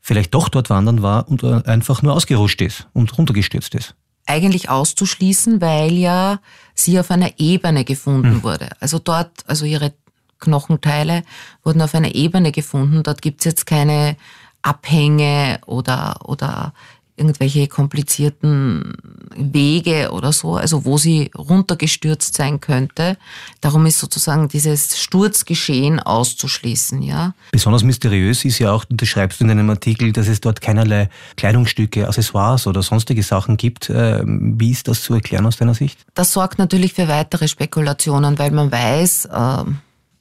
vielleicht 0.00 0.34
doch 0.34 0.48
dort 0.48 0.70
wandern 0.70 1.02
war 1.02 1.28
und 1.28 1.42
äh, 1.42 1.62
einfach 1.64 2.02
nur 2.02 2.14
ausgerutscht 2.14 2.62
ist 2.62 2.88
und 2.92 3.16
runtergestürzt 3.16 3.74
ist? 3.74 3.94
Eigentlich 4.26 4.68
auszuschließen, 4.68 5.60
weil 5.60 5.92
ja 5.92 6.40
sie 6.74 6.98
auf 7.00 7.10
einer 7.10 7.38
Ebene 7.38 7.84
gefunden 7.84 8.34
hm. 8.34 8.42
wurde. 8.42 8.68
Also 8.80 8.98
dort, 8.98 9.30
also 9.46 9.64
ihre 9.64 9.94
Knochenteile 10.38 11.22
wurden 11.62 11.82
auf 11.82 11.94
einer 11.94 12.14
Ebene 12.14 12.52
gefunden. 12.52 13.02
Dort 13.02 13.22
gibt's 13.22 13.44
jetzt 13.44 13.66
keine 13.66 14.16
Abhänge 14.62 15.60
oder, 15.66 16.20
oder 16.24 16.72
irgendwelche 17.18 17.68
komplizierten 17.68 18.94
Wege 19.36 20.10
oder 20.12 20.32
so, 20.32 20.56
also 20.56 20.84
wo 20.84 20.98
sie 20.98 21.30
runtergestürzt 21.36 22.34
sein 22.34 22.60
könnte. 22.60 23.16
Darum 23.60 23.86
ist 23.86 23.98
sozusagen 23.98 24.48
dieses 24.48 24.98
Sturzgeschehen 24.98 26.00
auszuschließen, 26.00 27.02
ja. 27.02 27.34
Besonders 27.52 27.82
mysteriös 27.82 28.44
ist 28.44 28.58
ja 28.58 28.72
auch, 28.72 28.84
du 28.88 29.04
schreibst 29.04 29.40
in 29.40 29.50
einem 29.50 29.70
Artikel, 29.70 30.12
dass 30.12 30.28
es 30.28 30.40
dort 30.40 30.60
keinerlei 30.60 31.08
Kleidungsstücke, 31.36 32.06
Accessoires 32.06 32.66
oder 32.66 32.82
sonstige 32.82 33.22
Sachen 33.22 33.56
gibt. 33.56 33.90
Ähm, 33.90 34.54
wie 34.58 34.70
ist 34.70 34.88
das 34.88 35.02
zu 35.02 35.14
erklären 35.14 35.46
aus 35.46 35.56
deiner 35.56 35.74
Sicht? 35.74 35.98
Das 36.14 36.32
sorgt 36.32 36.58
natürlich 36.58 36.92
für 36.94 37.08
weitere 37.08 37.48
Spekulationen, 37.48 38.38
weil 38.38 38.50
man 38.50 38.70
weiß, 38.70 39.28
ähm, 39.32 39.78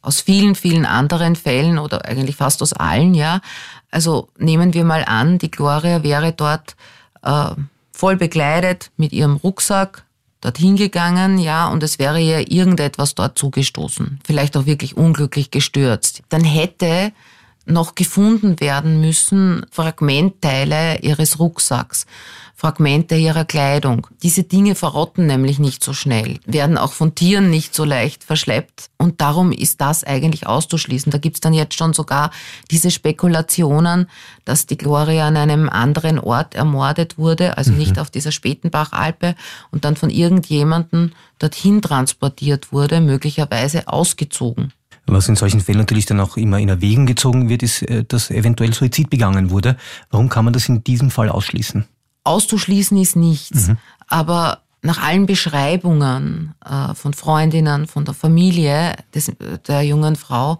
aus 0.08 0.22
vielen, 0.22 0.56
vielen 0.56 0.86
anderen 0.86 1.36
Fällen 1.36 1.78
oder 1.78 2.06
eigentlich 2.06 2.38
fast 2.38 2.62
aus 2.62 2.72
allen, 2.72 3.13
ja. 3.13 3.41
Also 3.91 4.30
nehmen 4.38 4.74
wir 4.74 4.86
mal 4.86 5.04
an, 5.04 5.38
die 5.38 5.52
Gloria 5.52 6.02
wäre 6.02 6.32
dort 6.32 6.78
äh, 7.24 7.50
voll 7.91 8.15
bekleidet 8.15 8.89
mit 8.96 9.12
ihrem 9.12 9.36
Rucksack 9.36 10.06
dorthin 10.39 10.78
gegangen, 10.78 11.39
ja, 11.39 11.67
und 11.67 11.84
es 11.84 12.00
wäre 12.00 12.22
ihr 12.22 12.50
irgendetwas 12.50 13.15
dort 13.15 13.38
zugestoßen, 13.38 14.20
vielleicht 14.24 14.56
auch 14.56 14.65
wirklich 14.65 14.96
unglücklich 14.96 15.52
gestürzt. 15.52 16.22
Dann 16.30 16.43
hätte 16.43 17.12
noch 17.67 17.95
gefunden 17.95 18.60
werden 18.60 19.01
müssen 19.01 19.65
Fragmentteile 19.71 20.99
ihres 21.01 21.39
Rucksacks. 21.39 22.06
Fragmente 22.60 23.13
ihrer 23.15 23.45
Kleidung. 23.45 24.08
Diese 24.23 24.41
Dinge 24.41 24.73
verrotten 24.73 25.27
nämlich 25.27 25.60
nicht 25.60 25.84
so 25.84 25.93
schnell, 25.93 26.39
werden 26.47 26.80
auch 26.80 26.91
von 26.91 27.13
Tieren 27.13 27.51
nicht 27.51 27.75
so 27.75 27.84
leicht 27.84 28.23
verschleppt. 28.23 28.89
Und 28.97 29.21
darum 29.21 29.51
ist 29.51 29.80
das 29.80 30.03
eigentlich 30.03 30.47
auszuschließen. 30.47 31.12
Da 31.12 31.19
gibt's 31.19 31.39
dann 31.39 31.53
jetzt 31.53 31.75
schon 31.75 31.93
sogar 31.93 32.32
diese 32.71 32.89
Spekulationen, 32.89 34.10
dass 34.43 34.65
die 34.65 34.75
Gloria 34.75 35.27
an 35.27 35.38
einem 35.38 35.69
anderen 35.69 36.17
Ort 36.17 36.56
ermordet 36.56 37.19
wurde, 37.19 37.60
also 37.60 37.73
mhm. 37.73 37.77
nicht 37.77 37.99
auf 37.99 38.10
dieser 38.10 38.32
Spätenbachalpe 38.32 39.36
und 39.69 39.86
dann 39.86 39.95
von 39.95 40.10
irgendjemandem 40.10 41.12
dorthin 41.38 41.84
transportiert 41.84 42.71
wurde, 42.71 43.01
möglicherweise 43.01 43.88
ausgezogen. 43.88 44.73
Was 45.08 45.30
in 45.30 45.36
solchen 45.36 45.62
Fällen 45.62 45.80
natürlich 45.80 46.06
dann 46.06 46.20
auch 46.20 46.38
immer 46.38 46.60
in 46.60 46.70
Erwägung 46.70 47.06
gezogen 47.06 47.50
wird, 47.50 47.63
ist, 47.63 47.82
äh, 47.84 48.04
dass 48.04 48.30
eventuell 48.30 48.74
Suizid 48.74 49.10
begangen 49.10 49.50
wurde. 49.50 49.78
Warum 50.12 50.30
kann 50.30 50.46
man 50.46 50.54
das 50.54 50.70
in 50.70 50.84
diesem 50.84 51.10
Fall 51.10 51.30
ausschließen? 51.30 51.86
Auszuschließen 52.24 52.98
ist 52.98 53.15
nichts, 53.15 53.70
mhm. 53.70 53.78
aber 54.08 54.62
nach 54.82 55.02
allen 55.02 55.26
Beschreibungen 55.26 56.54
äh, 56.63 56.93
von 56.93 57.13
Freundinnen, 57.13 57.88
von 57.88 58.06
der 58.06 58.13
Familie 58.13 58.96
des, 59.15 59.32
der 59.67 59.82
jungen 59.82 60.15
Frau, 60.15 60.60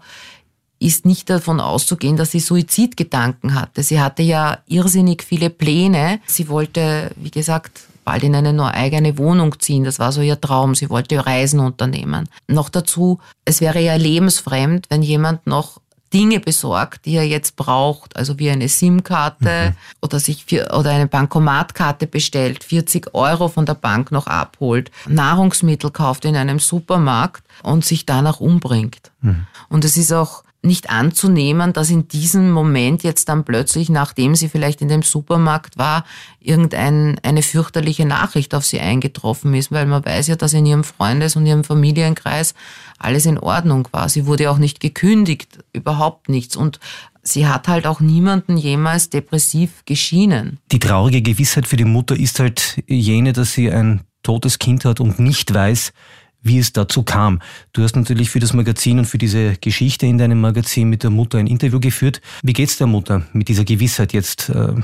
ist 0.80 1.06
nicht 1.06 1.28
davon 1.28 1.60
auszugehen, 1.60 2.16
dass 2.16 2.30
sie 2.30 2.40
Suizidgedanken 2.40 3.54
hatte. 3.54 3.82
Sie 3.82 4.00
hatte 4.00 4.22
ja 4.22 4.58
irrsinnig 4.66 5.24
viele 5.24 5.50
Pläne. 5.50 6.20
Sie 6.26 6.48
wollte, 6.48 7.10
wie 7.16 7.30
gesagt, 7.30 7.80
bald 8.08 8.22
in 8.22 8.34
eine 8.34 8.54
neue 8.54 8.72
eigene 8.72 9.18
Wohnung 9.18 9.60
ziehen. 9.60 9.84
Das 9.84 9.98
war 9.98 10.12
so 10.12 10.22
ihr 10.22 10.40
Traum. 10.40 10.74
Sie 10.74 10.88
wollte 10.88 11.26
Reisen 11.26 11.60
unternehmen. 11.60 12.26
Noch 12.46 12.70
dazu, 12.70 13.18
es 13.44 13.60
wäre 13.60 13.80
ja 13.80 13.96
lebensfremd, 13.96 14.86
wenn 14.88 15.02
jemand 15.02 15.46
noch 15.46 15.82
Dinge 16.14 16.40
besorgt, 16.40 17.04
die 17.04 17.16
er 17.16 17.24
jetzt 17.24 17.56
braucht, 17.56 18.16
also 18.16 18.38
wie 18.38 18.48
eine 18.48 18.70
SIM-Karte 18.70 19.74
mhm. 19.74 19.76
oder 20.00 20.20
sich 20.20 20.46
für, 20.46 20.74
oder 20.74 20.92
eine 20.92 21.06
Bankomatkarte 21.06 22.06
bestellt, 22.06 22.64
40 22.64 23.14
Euro 23.14 23.48
von 23.48 23.66
der 23.66 23.74
Bank 23.74 24.10
noch 24.10 24.26
abholt, 24.26 24.90
Nahrungsmittel 25.06 25.90
kauft 25.90 26.24
in 26.24 26.34
einem 26.34 26.60
Supermarkt 26.60 27.44
und 27.62 27.84
sich 27.84 28.06
danach 28.06 28.40
umbringt. 28.40 29.10
Mhm. 29.20 29.46
Und 29.68 29.84
es 29.84 29.98
ist 29.98 30.14
auch 30.14 30.44
nicht 30.68 30.90
anzunehmen, 30.90 31.72
dass 31.72 31.90
in 31.90 32.06
diesem 32.06 32.52
Moment 32.52 33.02
jetzt 33.02 33.28
dann 33.28 33.44
plötzlich, 33.44 33.88
nachdem 33.88 34.36
sie 34.36 34.48
vielleicht 34.48 34.80
in 34.80 34.88
dem 34.88 35.02
Supermarkt 35.02 35.76
war, 35.76 36.04
irgendeine 36.38 37.42
fürchterliche 37.42 38.06
Nachricht 38.06 38.54
auf 38.54 38.64
sie 38.64 38.78
eingetroffen 38.78 39.52
ist, 39.54 39.72
weil 39.72 39.86
man 39.86 40.04
weiß 40.04 40.28
ja, 40.28 40.36
dass 40.36 40.52
in 40.52 40.64
ihrem 40.64 40.84
Freundes- 40.84 41.34
und 41.34 41.46
ihrem 41.46 41.64
Familienkreis 41.64 42.54
alles 42.98 43.26
in 43.26 43.38
Ordnung 43.38 43.88
war. 43.90 44.08
Sie 44.08 44.26
wurde 44.26 44.50
auch 44.50 44.58
nicht 44.58 44.78
gekündigt, 44.78 45.58
überhaupt 45.72 46.28
nichts. 46.28 46.54
Und 46.54 46.78
sie 47.22 47.48
hat 47.48 47.66
halt 47.66 47.86
auch 47.86 48.00
niemanden 48.00 48.56
jemals 48.56 49.10
depressiv 49.10 49.82
geschienen. 49.84 50.58
Die 50.70 50.78
traurige 50.78 51.22
Gewissheit 51.22 51.66
für 51.66 51.76
die 51.76 51.84
Mutter 51.84 52.16
ist 52.16 52.38
halt 52.38 52.82
jene, 52.86 53.32
dass 53.32 53.52
sie 53.52 53.70
ein 53.70 54.02
totes 54.22 54.58
Kind 54.58 54.84
hat 54.84 55.00
und 55.00 55.18
nicht 55.18 55.52
weiß, 55.52 55.92
wie 56.42 56.58
es 56.58 56.72
dazu 56.72 57.02
kam. 57.02 57.40
Du 57.72 57.82
hast 57.82 57.96
natürlich 57.96 58.30
für 58.30 58.40
das 58.40 58.52
Magazin 58.52 58.98
und 58.98 59.04
für 59.06 59.18
diese 59.18 59.56
Geschichte 59.56 60.06
in 60.06 60.18
deinem 60.18 60.40
Magazin 60.40 60.88
mit 60.88 61.02
der 61.02 61.10
Mutter 61.10 61.38
ein 61.38 61.46
Interview 61.46 61.80
geführt. 61.80 62.20
Wie 62.42 62.52
geht's 62.52 62.78
der 62.78 62.86
Mutter 62.86 63.22
mit 63.32 63.48
dieser 63.48 63.64
Gewissheit 63.64 64.12
jetzt 64.12 64.48
äh, 64.50 64.74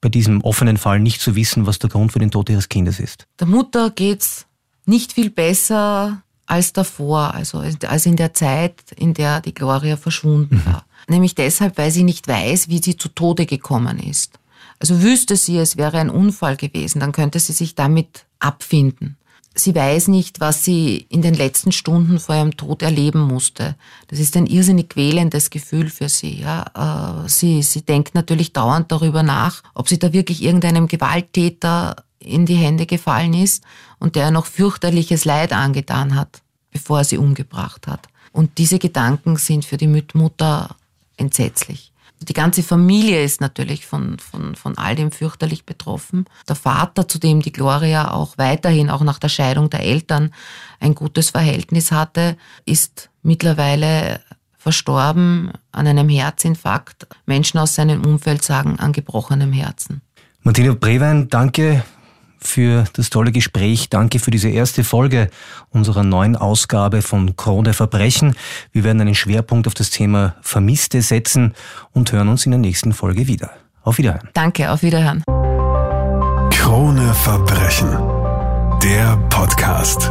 bei 0.00 0.08
diesem 0.08 0.40
offenen 0.42 0.76
Fall 0.76 1.00
nicht 1.00 1.20
zu 1.20 1.34
wissen, 1.34 1.66
was 1.66 1.78
der 1.78 1.90
Grund 1.90 2.12
für 2.12 2.18
den 2.18 2.30
Tod 2.30 2.48
ihres 2.48 2.68
Kindes 2.68 3.00
ist? 3.00 3.26
Der 3.40 3.46
Mutter 3.46 3.90
geht's 3.90 4.46
nicht 4.84 5.12
viel 5.12 5.30
besser 5.30 6.22
als 6.46 6.72
davor, 6.72 7.34
also 7.34 7.58
als 7.58 8.06
in 8.06 8.16
der 8.16 8.32
Zeit, 8.32 8.80
in 8.96 9.14
der 9.14 9.40
die 9.40 9.54
Gloria 9.54 9.96
verschwunden 9.96 10.56
mhm. 10.56 10.66
war. 10.66 10.86
Nämlich 11.08 11.34
deshalb, 11.34 11.76
weil 11.76 11.90
sie 11.90 12.04
nicht 12.04 12.28
weiß, 12.28 12.68
wie 12.68 12.80
sie 12.82 12.96
zu 12.96 13.08
Tode 13.08 13.46
gekommen 13.46 13.98
ist. 13.98 14.38
Also 14.78 15.02
wüsste 15.02 15.36
sie, 15.36 15.58
es 15.58 15.76
wäre 15.76 15.98
ein 15.98 16.10
Unfall 16.10 16.56
gewesen, 16.56 17.00
dann 17.00 17.12
könnte 17.12 17.40
sie 17.40 17.52
sich 17.52 17.74
damit 17.74 18.26
abfinden. 18.38 19.16
Sie 19.58 19.74
weiß 19.74 20.08
nicht, 20.08 20.40
was 20.40 20.64
sie 20.64 21.06
in 21.08 21.22
den 21.22 21.32
letzten 21.32 21.72
Stunden 21.72 22.18
vor 22.18 22.34
ihrem 22.34 22.56
Tod 22.56 22.82
erleben 22.82 23.20
musste. 23.20 23.74
Das 24.08 24.18
ist 24.18 24.36
ein 24.36 24.46
irrsinnig 24.46 24.90
quälendes 24.90 25.48
Gefühl 25.48 25.88
für 25.88 26.10
sie. 26.10 26.42
Ja. 26.42 27.24
Äh, 27.24 27.28
sie, 27.28 27.62
sie 27.62 27.80
denkt 27.80 28.14
natürlich 28.14 28.52
dauernd 28.52 28.92
darüber 28.92 29.22
nach, 29.22 29.62
ob 29.74 29.88
sie 29.88 29.98
da 29.98 30.12
wirklich 30.12 30.42
irgendeinem 30.42 30.88
Gewalttäter 30.88 31.96
in 32.18 32.44
die 32.44 32.56
Hände 32.56 32.84
gefallen 32.84 33.32
ist 33.32 33.64
und 33.98 34.14
der 34.14 34.30
noch 34.30 34.46
fürchterliches 34.46 35.24
Leid 35.24 35.52
angetan 35.52 36.14
hat, 36.14 36.42
bevor 36.70 36.98
er 36.98 37.04
sie 37.04 37.18
umgebracht 37.18 37.86
hat. 37.86 38.08
Und 38.32 38.58
diese 38.58 38.78
Gedanken 38.78 39.36
sind 39.36 39.64
für 39.64 39.78
die 39.78 39.88
Mutter 40.12 40.76
entsetzlich. 41.16 41.92
Die 42.20 42.32
ganze 42.32 42.62
Familie 42.62 43.22
ist 43.22 43.40
natürlich 43.40 43.86
von, 43.86 44.18
von, 44.18 44.54
von 44.54 44.78
all 44.78 44.94
dem 44.94 45.12
fürchterlich 45.12 45.66
betroffen. 45.66 46.24
Der 46.48 46.56
Vater, 46.56 47.08
zu 47.08 47.18
dem 47.18 47.42
die 47.42 47.52
Gloria 47.52 48.12
auch 48.12 48.38
weiterhin, 48.38 48.88
auch 48.88 49.02
nach 49.02 49.18
der 49.18 49.28
Scheidung 49.28 49.68
der 49.68 49.80
Eltern, 49.80 50.32
ein 50.80 50.94
gutes 50.94 51.30
Verhältnis 51.30 51.92
hatte, 51.92 52.36
ist 52.64 53.10
mittlerweile 53.22 54.20
verstorben 54.56 55.52
an 55.72 55.86
einem 55.86 56.08
Herzinfarkt. 56.08 57.06
Menschen 57.26 57.58
aus 57.58 57.74
seinem 57.74 58.04
Umfeld 58.04 58.42
sagen 58.42 58.78
an 58.78 58.92
gebrochenem 58.92 59.52
Herzen. 59.52 60.00
Martina 60.42 60.74
Brewein, 60.74 61.28
danke 61.28 61.84
für 62.38 62.84
das 62.94 63.10
tolle 63.10 63.32
Gespräch. 63.32 63.88
Danke 63.88 64.18
für 64.18 64.30
diese 64.30 64.48
erste 64.48 64.84
Folge 64.84 65.30
unserer 65.70 66.04
neuen 66.04 66.36
Ausgabe 66.36 67.02
von 67.02 67.36
Krone 67.36 67.72
Verbrechen. 67.74 68.34
Wir 68.72 68.84
werden 68.84 69.00
einen 69.00 69.14
Schwerpunkt 69.14 69.66
auf 69.66 69.74
das 69.74 69.90
Thema 69.90 70.34
Vermisste 70.42 71.02
setzen 71.02 71.54
und 71.92 72.12
hören 72.12 72.28
uns 72.28 72.44
in 72.46 72.52
der 72.52 72.60
nächsten 72.60 72.92
Folge 72.92 73.26
wieder. 73.26 73.50
Auf 73.82 73.98
Wiederhören. 73.98 74.28
Danke, 74.34 74.70
auf 74.70 74.82
Wiederhören. 74.82 75.22
Krone 76.50 77.14
Verbrechen. 77.14 77.90
Der 78.82 79.16
Podcast. 79.30 80.10